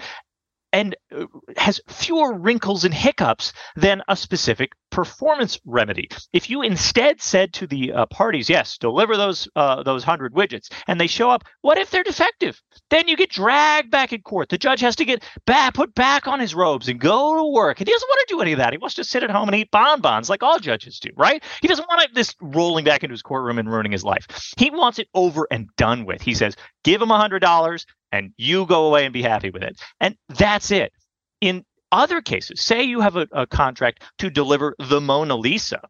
and 0.72 0.96
uh, 1.14 1.26
has 1.56 1.80
fewer 1.88 2.36
wrinkles 2.38 2.84
and 2.84 2.94
hiccups 2.94 3.52
than 3.76 4.02
a 4.08 4.16
specific 4.16 4.72
performance 4.90 5.60
remedy. 5.64 6.08
If 6.32 6.50
you 6.50 6.62
instead 6.62 7.20
said 7.20 7.52
to 7.54 7.66
the 7.66 7.92
uh, 7.92 8.06
parties, 8.06 8.48
"Yes, 8.48 8.78
deliver 8.78 9.16
those 9.16 9.48
uh, 9.56 9.82
those 9.82 10.04
hundred 10.04 10.34
widgets," 10.34 10.70
and 10.86 11.00
they 11.00 11.06
show 11.06 11.30
up, 11.30 11.44
what 11.62 11.78
if 11.78 11.90
they're 11.90 12.02
defective? 12.02 12.60
Then 12.90 13.08
you 13.08 13.16
get 13.16 13.30
dragged 13.30 13.90
back 13.90 14.12
in 14.12 14.22
court. 14.22 14.48
The 14.48 14.58
judge 14.58 14.80
has 14.80 14.96
to 14.96 15.04
get 15.04 15.22
back, 15.46 15.74
put 15.74 15.94
back 15.94 16.26
on 16.26 16.40
his 16.40 16.54
robes 16.54 16.88
and 16.88 17.00
go 17.00 17.36
to 17.36 17.44
work. 17.44 17.80
And 17.80 17.88
he 17.88 17.92
doesn't 17.92 18.08
want 18.08 18.28
to 18.28 18.34
do 18.34 18.40
any 18.40 18.52
of 18.52 18.58
that. 18.58 18.72
He 18.72 18.78
wants 18.78 18.96
to 18.96 19.04
sit 19.04 19.22
at 19.22 19.30
home 19.30 19.48
and 19.48 19.56
eat 19.56 19.70
bonbons 19.70 20.28
like 20.28 20.42
all 20.42 20.58
judges 20.58 20.98
do, 20.98 21.10
right? 21.16 21.42
He 21.62 21.68
doesn't 21.68 21.88
want 21.88 22.14
this 22.14 22.34
rolling 22.40 22.84
back 22.84 23.04
into 23.04 23.12
his 23.12 23.22
courtroom 23.22 23.58
and 23.58 23.70
ruining 23.70 23.92
his 23.92 24.04
life. 24.04 24.26
He 24.56 24.70
wants 24.70 24.98
it 24.98 25.08
over 25.14 25.46
and 25.50 25.68
done 25.76 26.04
with. 26.04 26.22
He 26.22 26.34
says, 26.34 26.56
"Give 26.84 27.00
him 27.00 27.10
a 27.10 27.18
hundred 27.18 27.40
dollars." 27.40 27.86
And 28.12 28.32
you 28.36 28.66
go 28.66 28.86
away 28.86 29.04
and 29.04 29.12
be 29.12 29.22
happy 29.22 29.50
with 29.50 29.62
it. 29.62 29.80
And 30.00 30.16
that's 30.28 30.70
it. 30.70 30.92
In 31.40 31.64
other 31.92 32.20
cases, 32.20 32.60
say 32.60 32.82
you 32.82 33.00
have 33.00 33.16
a, 33.16 33.26
a 33.32 33.46
contract 33.46 34.02
to 34.18 34.30
deliver 34.30 34.74
the 34.78 35.00
Mona 35.00 35.36
Lisa 35.36 35.80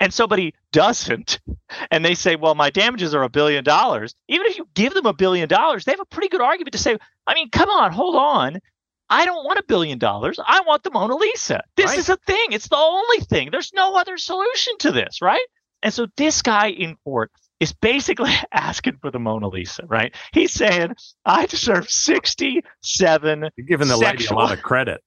and 0.00 0.12
somebody 0.12 0.54
doesn't, 0.72 1.40
and 1.90 2.04
they 2.04 2.14
say, 2.14 2.36
well, 2.36 2.54
my 2.54 2.70
damages 2.70 3.14
are 3.14 3.22
a 3.22 3.28
billion 3.28 3.64
dollars, 3.64 4.14
even 4.28 4.46
if 4.46 4.58
you 4.58 4.68
give 4.74 4.94
them 4.94 5.06
a 5.06 5.12
billion 5.12 5.48
dollars, 5.48 5.84
they 5.84 5.92
have 5.92 6.00
a 6.00 6.06
pretty 6.06 6.28
good 6.28 6.40
argument 6.40 6.72
to 6.72 6.78
say, 6.78 6.98
I 7.26 7.34
mean, 7.34 7.50
come 7.50 7.70
on, 7.70 7.92
hold 7.92 8.16
on. 8.16 8.60
I 9.08 9.24
don't 9.24 9.44
want 9.44 9.58
a 9.58 9.64
billion 9.64 9.98
dollars. 9.98 10.40
I 10.44 10.62
want 10.66 10.82
the 10.82 10.90
Mona 10.90 11.14
Lisa. 11.14 11.62
This 11.76 11.90
right. 11.90 11.98
is 11.98 12.08
a 12.08 12.16
thing. 12.16 12.48
It's 12.50 12.68
the 12.68 12.76
only 12.76 13.20
thing. 13.20 13.50
There's 13.52 13.72
no 13.72 13.94
other 13.96 14.18
solution 14.18 14.76
to 14.78 14.90
this, 14.90 15.22
right? 15.22 15.46
And 15.82 15.94
so 15.94 16.08
this 16.16 16.42
guy 16.42 16.70
in 16.70 16.96
court 17.04 17.30
is 17.60 17.72
basically 17.72 18.32
asking 18.52 18.98
for 19.00 19.10
the 19.10 19.18
Mona 19.18 19.48
Lisa, 19.48 19.84
right? 19.86 20.14
He's 20.32 20.52
saying, 20.52 20.94
I 21.24 21.46
deserve 21.46 21.88
67. 21.90 23.50
You're 23.56 23.66
giving 23.66 23.88
the 23.88 23.96
sexual... 23.96 24.08
lady 24.10 24.26
a 24.26 24.34
lot 24.34 24.56
of 24.56 24.62
credit. 24.62 25.02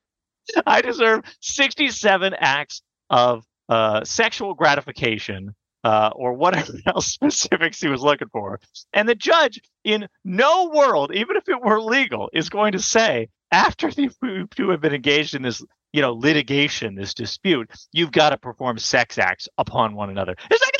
I 0.66 0.80
deserve 0.80 1.24
67 1.40 2.34
acts 2.38 2.82
of 3.10 3.44
uh, 3.68 4.04
sexual 4.04 4.54
gratification 4.54 5.54
uh, 5.84 6.10
or 6.14 6.32
whatever 6.32 6.72
else 6.86 7.06
specifics 7.06 7.80
he 7.80 7.88
was 7.88 8.02
looking 8.02 8.28
for. 8.28 8.60
And 8.92 9.08
the 9.08 9.14
judge, 9.14 9.60
in 9.84 10.08
no 10.24 10.70
world, 10.74 11.12
even 11.14 11.36
if 11.36 11.48
it 11.48 11.60
were 11.60 11.80
legal, 11.80 12.30
is 12.32 12.48
going 12.48 12.72
to 12.72 12.78
say, 12.78 13.28
after 13.50 13.90
the 13.90 14.10
two 14.54 14.70
have 14.70 14.80
been 14.80 14.94
engaged 14.94 15.34
in 15.34 15.42
this 15.42 15.64
you 15.94 16.02
know 16.02 16.12
litigation 16.12 16.94
this 16.94 17.14
dispute 17.14 17.70
you've 17.92 18.12
got 18.12 18.28
to 18.28 18.36
perform 18.36 18.76
sex 18.76 19.16
acts 19.16 19.48
upon 19.56 19.94
one 19.94 20.10
another 20.10 20.32
it's 20.50 20.60
not 20.60 20.72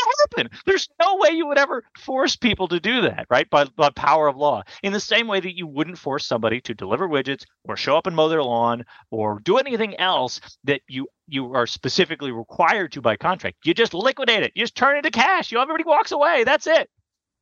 There's 0.67 0.89
no 1.01 1.17
way 1.17 1.31
you 1.31 1.47
would 1.47 1.59
ever 1.59 1.85
force 1.99 2.37
people 2.37 2.69
to 2.69 2.81
do 2.81 3.03
that, 3.03 3.27
right? 3.31 3.49
By, 3.51 3.65
by 3.65 3.91
power 3.91 4.29
of 4.29 4.37
law. 4.37 4.63
In 4.83 4.93
the 4.93 5.01
same 5.01 5.27
way 5.27 5.41
that 5.41 5.57
you 5.57 5.67
wouldn't 5.67 5.99
force 5.99 6.27
somebody 6.27 6.61
to 6.63 6.75
deliver 6.75 7.09
widgets 7.09 7.45
or 7.65 7.77
show 7.77 7.97
up 7.97 8.07
and 8.07 8.15
mow 8.15 8.29
their 8.29 8.43
lawn 8.43 8.85
or 9.11 9.41
do 9.41 9.59
anything 9.59 9.99
else 9.99 10.41
that 10.65 10.83
you 10.89 11.09
you 11.31 11.53
are 11.55 11.67
specifically 11.67 12.33
required 12.33 12.93
to 12.93 13.03
by 13.03 13.17
contract. 13.17 13.59
You 13.65 13.75
just 13.75 13.93
liquidate 13.93 14.43
it. 14.43 14.53
You 14.55 14.63
just 14.63 14.75
turn 14.75 14.97
it 14.97 15.05
into 15.05 15.11
cash. 15.11 15.53
You 15.53 15.61
everybody 15.61 15.85
walks 15.85 16.13
away. 16.13 16.45
That's 16.45 16.67
it. 16.67 16.89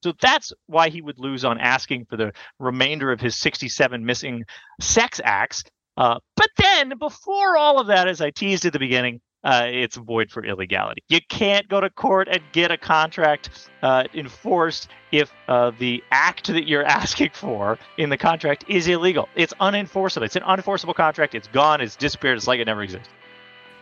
So 0.02 0.12
that's 0.20 0.52
why 0.66 0.88
he 0.88 1.02
would 1.02 1.18
lose 1.18 1.44
on 1.44 1.58
asking 1.58 2.06
for 2.06 2.16
the 2.16 2.32
remainder 2.58 3.12
of 3.12 3.20
his 3.20 3.34
67 3.36 4.04
missing 4.04 4.44
sex 4.80 5.20
acts. 5.24 5.64
Uh, 5.96 6.18
but 6.36 6.48
then, 6.58 6.92
before 6.98 7.56
all 7.56 7.80
of 7.80 7.86
that, 7.86 8.06
as 8.06 8.20
I 8.20 8.30
teased 8.30 8.66
at 8.66 8.72
the 8.72 8.78
beginning, 8.78 9.20
uh, 9.46 9.64
it's 9.66 9.96
void 9.96 10.28
for 10.28 10.44
illegality. 10.44 11.02
You 11.08 11.20
can't 11.28 11.68
go 11.68 11.80
to 11.80 11.88
court 11.88 12.26
and 12.28 12.42
get 12.50 12.72
a 12.72 12.76
contract 12.76 13.70
uh, 13.80 14.04
enforced 14.12 14.88
if 15.12 15.32
uh, 15.46 15.70
the 15.78 16.02
act 16.10 16.48
that 16.48 16.66
you're 16.66 16.84
asking 17.00 17.30
for 17.32 17.78
in 17.96 18.10
the 18.10 18.18
contract 18.18 18.64
is 18.68 18.88
illegal. 18.88 19.28
It's 19.36 19.54
unenforceable. 19.60 20.24
It's 20.24 20.34
an 20.34 20.42
unenforceable 20.42 20.96
contract. 20.96 21.36
It's 21.36 21.46
gone. 21.46 21.80
It's 21.80 21.94
disappeared. 21.94 22.36
It's 22.36 22.48
like 22.48 22.58
it 22.58 22.64
never 22.64 22.82
existed. 22.82 23.08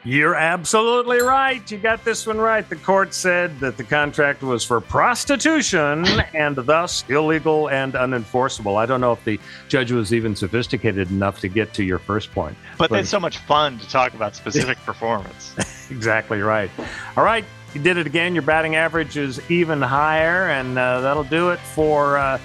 You're 0.07 0.35
absolutely 0.35 1.23
right. 1.23 1.69
You 1.71 1.79
got 1.79 2.05
this 2.05 2.27
one 2.27 2.37
right. 2.37 2.69
The 2.69 2.77
court 2.77 3.15
said 3.15 3.59
that 3.61 3.79
the 3.79 3.85
contract 3.85 4.43
was 4.43 4.63
for 4.63 4.79
prostitution 4.83 6.05
and 6.35 6.55
thus 6.57 7.05
illegal 7.09 7.71
and 7.71 7.95
unenforceable. 7.95 8.77
I 8.77 8.85
don't 8.85 9.01
know 9.01 9.13
if 9.13 9.25
the 9.25 9.41
judge 9.69 9.93
was 9.93 10.13
even 10.13 10.37
sophisticated 10.37 11.11
enough 11.11 11.41
to 11.41 11.49
get 11.49 11.73
to 11.75 11.83
your 11.83 11.99
first 11.99 12.33
point. 12.33 12.55
But, 12.77 12.91
but 12.91 13.01
it's 13.01 13.09
so 13.09 13.19
much 13.19 13.39
fun 13.39 13.79
to 13.79 13.89
talk 13.89 14.13
about 14.13 14.37
specific 14.37 14.77
performance. 14.85 15.55
exactly 15.91 16.43
right. 16.43 16.71
All 17.17 17.25
right. 17.25 17.47
You 17.73 17.81
did 17.81 17.97
it 17.97 18.07
again. 18.07 18.35
Your 18.35 18.43
batting 18.43 18.77
average 18.77 19.17
is 19.17 19.41
even 19.51 19.81
higher, 19.81 20.51
and 20.51 20.79
uh, 20.79 21.01
that'll 21.01 21.25
do 21.25 21.51
it 21.51 21.59
for 21.59 22.19
uh, 22.19 22.39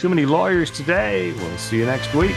Too 0.00 0.08
Many 0.08 0.26
Lawyers 0.26 0.70
today. 0.70 1.32
We'll 1.32 1.58
see 1.58 1.78
you 1.78 1.86
next 1.86 2.12
week. 2.12 2.36